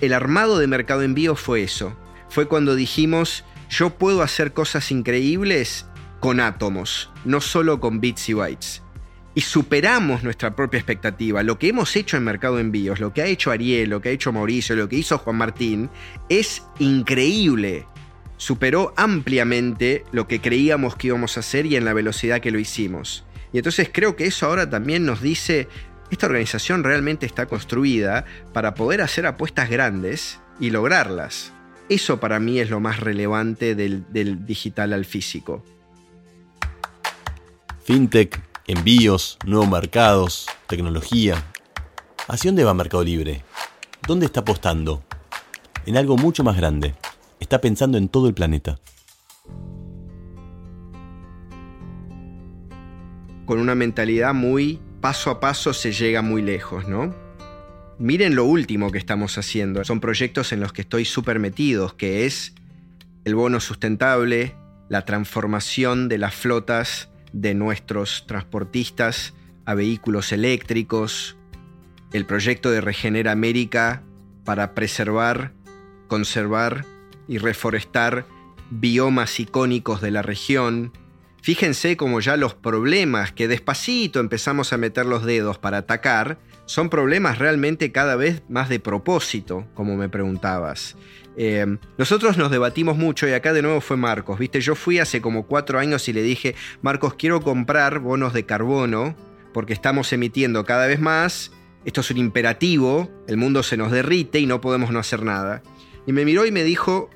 el 0.00 0.14
armado 0.14 0.58
de 0.58 0.68
mercado 0.68 1.02
envío 1.02 1.36
fue 1.36 1.62
eso 1.62 1.94
fue 2.28 2.46
cuando 2.46 2.74
dijimos, 2.74 3.44
yo 3.70 3.90
puedo 3.90 4.22
hacer 4.22 4.52
cosas 4.52 4.90
increíbles 4.90 5.86
con 6.20 6.40
átomos, 6.40 7.10
no 7.24 7.40
solo 7.40 7.80
con 7.80 8.00
bits 8.00 8.28
y 8.28 8.32
bytes. 8.32 8.82
Y 9.34 9.40
superamos 9.40 10.22
nuestra 10.22 10.54
propia 10.54 10.78
expectativa. 10.78 11.42
Lo 11.42 11.58
que 11.58 11.68
hemos 11.68 11.96
hecho 11.96 12.16
en 12.16 12.24
Mercado 12.24 12.60
Envíos, 12.60 13.00
lo 13.00 13.12
que 13.12 13.22
ha 13.22 13.26
hecho 13.26 13.50
Ariel, 13.50 13.90
lo 13.90 14.00
que 14.00 14.10
ha 14.10 14.12
hecho 14.12 14.32
Mauricio, 14.32 14.76
lo 14.76 14.88
que 14.88 14.96
hizo 14.96 15.18
Juan 15.18 15.36
Martín, 15.36 15.90
es 16.28 16.62
increíble. 16.78 17.86
Superó 18.36 18.94
ampliamente 18.96 20.04
lo 20.12 20.28
que 20.28 20.40
creíamos 20.40 20.96
que 20.96 21.08
íbamos 21.08 21.36
a 21.36 21.40
hacer 21.40 21.66
y 21.66 21.76
en 21.76 21.84
la 21.84 21.92
velocidad 21.92 22.40
que 22.40 22.52
lo 22.52 22.60
hicimos. 22.60 23.24
Y 23.52 23.58
entonces 23.58 23.90
creo 23.92 24.16
que 24.16 24.26
eso 24.26 24.46
ahora 24.46 24.70
también 24.70 25.04
nos 25.04 25.20
dice, 25.20 25.68
esta 26.10 26.26
organización 26.26 26.84
realmente 26.84 27.26
está 27.26 27.46
construida 27.46 28.24
para 28.52 28.74
poder 28.74 29.00
hacer 29.00 29.26
apuestas 29.26 29.68
grandes 29.68 30.40
y 30.60 30.70
lograrlas. 30.70 31.52
Eso 31.88 32.18
para 32.18 32.40
mí 32.40 32.60
es 32.60 32.70
lo 32.70 32.80
más 32.80 33.00
relevante 33.00 33.74
del, 33.74 34.06
digital 34.46 34.92
al 34.94 35.04
físico. 35.04 35.62
Fintech, 37.84 38.40
envíos, 38.66 39.38
nuevos 39.44 39.68
mercados, 39.68 40.46
tecnología. 40.66 41.44
¿Hacia 42.26 42.50
dónde 42.50 42.64
va 42.64 42.72
Mercado 42.72 43.04
Libre? 43.04 43.44
¿Dónde 44.06 44.24
está 44.24 44.40
apostando? 44.40 45.02
En 45.84 45.98
algo 45.98 46.16
mucho 46.16 46.42
más 46.42 46.56
grande. 46.56 46.94
Está 47.38 47.60
pensando 47.60 47.98
en 47.98 48.08
todo 48.08 48.28
el 48.28 48.34
planeta. 48.34 48.80
Con 53.44 53.58
una 53.58 53.74
mentalidad 53.74 54.32
muy 54.32 54.80
paso 55.02 55.30
a 55.30 55.38
paso 55.38 55.74
se 55.74 55.92
llega 55.92 56.22
muy 56.22 56.40
lejos, 56.40 56.88
¿no? 56.88 57.23
Miren 57.98 58.34
lo 58.34 58.44
último 58.44 58.90
que 58.90 58.98
estamos 58.98 59.38
haciendo. 59.38 59.84
Son 59.84 60.00
proyectos 60.00 60.52
en 60.52 60.60
los 60.60 60.72
que 60.72 60.82
estoy 60.82 61.04
súper 61.04 61.38
metidos, 61.38 61.94
que 61.94 62.26
es 62.26 62.54
el 63.24 63.36
bono 63.36 63.60
sustentable, 63.60 64.54
la 64.88 65.04
transformación 65.04 66.08
de 66.08 66.18
las 66.18 66.34
flotas 66.34 67.08
de 67.32 67.54
nuestros 67.54 68.26
transportistas 68.26 69.32
a 69.64 69.74
vehículos 69.74 70.32
eléctricos, 70.32 71.36
el 72.12 72.26
proyecto 72.26 72.70
de 72.70 72.80
Regenera 72.80 73.32
América 73.32 74.02
para 74.44 74.74
preservar, 74.74 75.52
conservar 76.08 76.84
y 77.28 77.38
reforestar 77.38 78.26
biomas 78.70 79.38
icónicos 79.40 80.00
de 80.00 80.10
la 80.10 80.22
región. 80.22 80.92
Fíjense 81.42 81.96
cómo 81.96 82.20
ya 82.20 82.36
los 82.36 82.54
problemas 82.54 83.32
que 83.32 83.48
despacito 83.48 84.20
empezamos 84.20 84.72
a 84.72 84.78
meter 84.78 85.06
los 85.06 85.24
dedos 85.24 85.58
para 85.58 85.78
atacar, 85.78 86.38
son 86.66 86.88
problemas 86.88 87.38
realmente 87.38 87.92
cada 87.92 88.16
vez 88.16 88.42
más 88.48 88.68
de 88.68 88.80
propósito, 88.80 89.66
como 89.74 89.96
me 89.96 90.08
preguntabas. 90.08 90.96
Eh, 91.36 91.78
nosotros 91.98 92.36
nos 92.36 92.50
debatimos 92.50 92.96
mucho 92.96 93.28
y 93.28 93.32
acá 93.32 93.52
de 93.52 93.62
nuevo 93.62 93.80
fue 93.80 93.96
Marcos, 93.96 94.38
¿viste? 94.38 94.60
Yo 94.60 94.74
fui 94.74 94.98
hace 94.98 95.20
como 95.20 95.46
cuatro 95.46 95.78
años 95.78 96.08
y 96.08 96.12
le 96.12 96.22
dije, 96.22 96.54
Marcos, 96.80 97.14
quiero 97.14 97.40
comprar 97.40 97.98
bonos 97.98 98.32
de 98.32 98.46
carbono 98.46 99.16
porque 99.52 99.72
estamos 99.72 100.12
emitiendo 100.12 100.64
cada 100.64 100.86
vez 100.86 101.00
más, 101.00 101.52
esto 101.84 102.00
es 102.00 102.10
un 102.10 102.18
imperativo, 102.18 103.10
el 103.28 103.36
mundo 103.36 103.62
se 103.62 103.76
nos 103.76 103.90
derrite 103.90 104.38
y 104.40 104.46
no 104.46 104.60
podemos 104.60 104.90
no 104.90 104.98
hacer 104.98 105.22
nada. 105.22 105.62
Y 106.06 106.12
me 106.12 106.24
miró 106.24 106.46
y 106.46 106.52
me 106.52 106.64
dijo, 106.64 107.10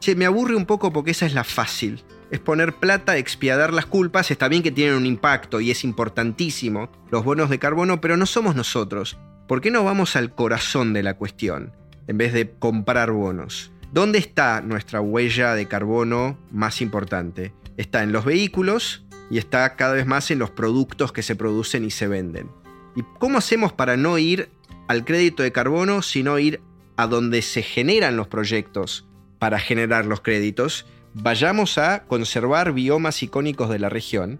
che, 0.00 0.14
me 0.14 0.26
aburre 0.26 0.56
un 0.56 0.66
poco 0.66 0.92
porque 0.92 1.10
esa 1.10 1.26
es 1.26 1.34
la 1.34 1.44
fácil 1.44 2.02
es 2.30 2.40
poner 2.40 2.74
plata, 2.74 3.16
expiadar 3.16 3.72
las 3.72 3.86
culpas, 3.86 4.30
está 4.30 4.48
bien 4.48 4.62
que 4.62 4.72
tienen 4.72 4.96
un 4.96 5.06
impacto 5.06 5.60
y 5.60 5.70
es 5.70 5.84
importantísimo 5.84 6.90
los 7.10 7.24
bonos 7.24 7.50
de 7.50 7.58
carbono, 7.58 8.00
pero 8.00 8.16
no 8.16 8.26
somos 8.26 8.56
nosotros. 8.56 9.18
¿Por 9.46 9.60
qué 9.60 9.70
no 9.70 9.84
vamos 9.84 10.16
al 10.16 10.34
corazón 10.34 10.92
de 10.92 11.02
la 11.02 11.14
cuestión 11.14 11.72
en 12.08 12.18
vez 12.18 12.32
de 12.32 12.50
comprar 12.50 13.12
bonos? 13.12 13.70
¿Dónde 13.92 14.18
está 14.18 14.60
nuestra 14.60 15.00
huella 15.00 15.54
de 15.54 15.66
carbono 15.66 16.38
más 16.50 16.80
importante? 16.80 17.54
Está 17.76 18.02
en 18.02 18.12
los 18.12 18.24
vehículos 18.24 19.06
y 19.30 19.38
está 19.38 19.76
cada 19.76 19.94
vez 19.94 20.06
más 20.06 20.30
en 20.30 20.40
los 20.40 20.50
productos 20.50 21.12
que 21.12 21.22
se 21.22 21.36
producen 21.36 21.84
y 21.84 21.90
se 21.90 22.08
venden. 22.08 22.50
¿Y 22.96 23.02
cómo 23.18 23.38
hacemos 23.38 23.72
para 23.72 23.96
no 23.96 24.18
ir 24.18 24.48
al 24.88 25.04
crédito 25.04 25.42
de 25.42 25.52
carbono, 25.52 26.02
sino 26.02 26.38
ir 26.38 26.60
a 26.96 27.06
donde 27.06 27.42
se 27.42 27.62
generan 27.62 28.16
los 28.16 28.26
proyectos 28.26 29.06
para 29.38 29.60
generar 29.60 30.06
los 30.06 30.20
créditos? 30.20 30.86
Vayamos 31.22 31.78
a 31.78 32.04
conservar 32.04 32.72
biomas 32.72 33.22
icónicos 33.22 33.70
de 33.70 33.78
la 33.78 33.88
región. 33.88 34.38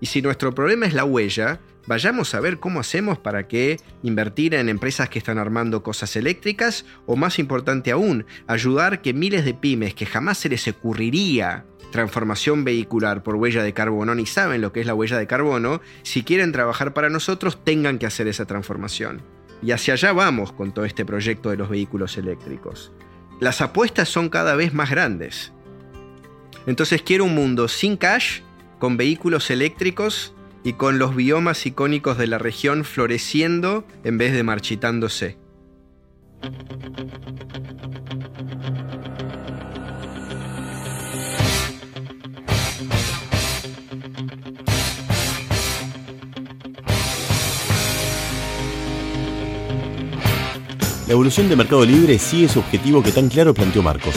Y 0.00 0.06
si 0.06 0.22
nuestro 0.22 0.54
problema 0.54 0.86
es 0.86 0.94
la 0.94 1.04
huella, 1.04 1.60
vayamos 1.86 2.34
a 2.34 2.40
ver 2.40 2.60
cómo 2.60 2.80
hacemos 2.80 3.18
para 3.18 3.48
que 3.48 3.78
invertir 4.02 4.54
en 4.54 4.68
empresas 4.68 5.08
que 5.08 5.18
están 5.18 5.38
armando 5.38 5.82
cosas 5.82 6.14
eléctricas 6.14 6.84
o 7.06 7.16
más 7.16 7.38
importante 7.38 7.90
aún, 7.90 8.24
ayudar 8.46 9.02
que 9.02 9.14
miles 9.14 9.44
de 9.44 9.54
pymes 9.54 9.94
que 9.94 10.06
jamás 10.06 10.38
se 10.38 10.48
les 10.48 10.66
ocurriría 10.68 11.64
transformación 11.90 12.64
vehicular 12.64 13.22
por 13.22 13.34
huella 13.34 13.62
de 13.62 13.74
carbono 13.74 14.14
ni 14.14 14.24
saben 14.24 14.62
lo 14.62 14.72
que 14.72 14.80
es 14.80 14.86
la 14.86 14.94
huella 14.94 15.18
de 15.18 15.26
carbono, 15.26 15.82
si 16.02 16.22
quieren 16.22 16.50
trabajar 16.50 16.94
para 16.94 17.10
nosotros 17.10 17.62
tengan 17.64 17.98
que 17.98 18.06
hacer 18.06 18.28
esa 18.28 18.46
transformación. 18.46 19.20
Y 19.60 19.72
hacia 19.72 19.94
allá 19.94 20.12
vamos 20.12 20.52
con 20.52 20.72
todo 20.72 20.86
este 20.86 21.04
proyecto 21.04 21.50
de 21.50 21.58
los 21.58 21.68
vehículos 21.68 22.16
eléctricos. 22.16 22.92
Las 23.40 23.60
apuestas 23.60 24.08
son 24.08 24.30
cada 24.30 24.54
vez 24.54 24.72
más 24.72 24.88
grandes. 24.88 25.52
Entonces 26.66 27.02
quiero 27.02 27.24
un 27.24 27.34
mundo 27.34 27.68
sin 27.68 27.96
cash, 27.96 28.40
con 28.78 28.96
vehículos 28.96 29.50
eléctricos 29.50 30.34
y 30.64 30.74
con 30.74 30.98
los 30.98 31.16
biomas 31.16 31.66
icónicos 31.66 32.18
de 32.18 32.26
la 32.26 32.38
región 32.38 32.84
floreciendo 32.84 33.84
en 34.04 34.18
vez 34.18 34.32
de 34.32 34.42
marchitándose. 34.42 35.38
La 51.06 51.14
evolución 51.14 51.48
de 51.48 51.56
Mercado 51.56 51.84
Libre 51.84 52.18
sigue 52.18 52.48
su 52.48 52.60
objetivo 52.60 53.02
que 53.02 53.12
tan 53.12 53.28
claro 53.28 53.52
planteó 53.52 53.82
Marcos. 53.82 54.14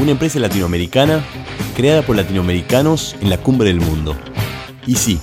Una 0.00 0.12
empresa 0.12 0.38
latinoamericana 0.38 1.24
creada 1.78 2.02
por 2.02 2.16
latinoamericanos 2.16 3.14
en 3.20 3.30
la 3.30 3.38
cumbre 3.38 3.68
del 3.68 3.80
mundo. 3.80 4.16
Y 4.84 4.96
sí, 4.96 5.20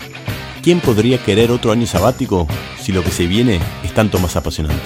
¿quién 0.63 0.79
podría 0.79 1.21
querer 1.21 1.51
otro 1.51 1.73
año 1.73 1.85
sabático 1.85 2.47
si 2.79 2.93
lo 2.93 3.03
que 3.03 3.11
se 3.11 3.27
viene 3.27 3.59
es 3.83 3.93
tanto 3.93 4.19
más 4.19 4.37
apasionante? 4.37 4.85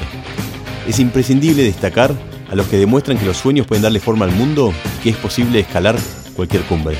Es 0.88 0.98
imprescindible 0.98 1.62
destacar 1.62 2.12
a 2.50 2.56
los 2.56 2.66
que 2.66 2.78
demuestran 2.78 3.20
que 3.20 3.26
los 3.28 3.38
sueños 3.38 3.68
pueden 3.68 3.84
darle 3.84 4.00
forma 4.00 4.26
al 4.26 4.32
mundo 4.32 4.74
y 4.98 5.04
que 5.04 5.10
es 5.12 5.18
posible 5.18 5.60
escalar 5.60 5.96
cualquier 6.36 6.64
cumbre. 6.64 6.98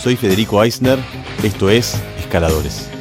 Soy 0.00 0.14
Federico 0.14 0.62
Eisner, 0.62 1.00
esto 1.42 1.68
es 1.68 2.00
Escaladores. 2.20 2.91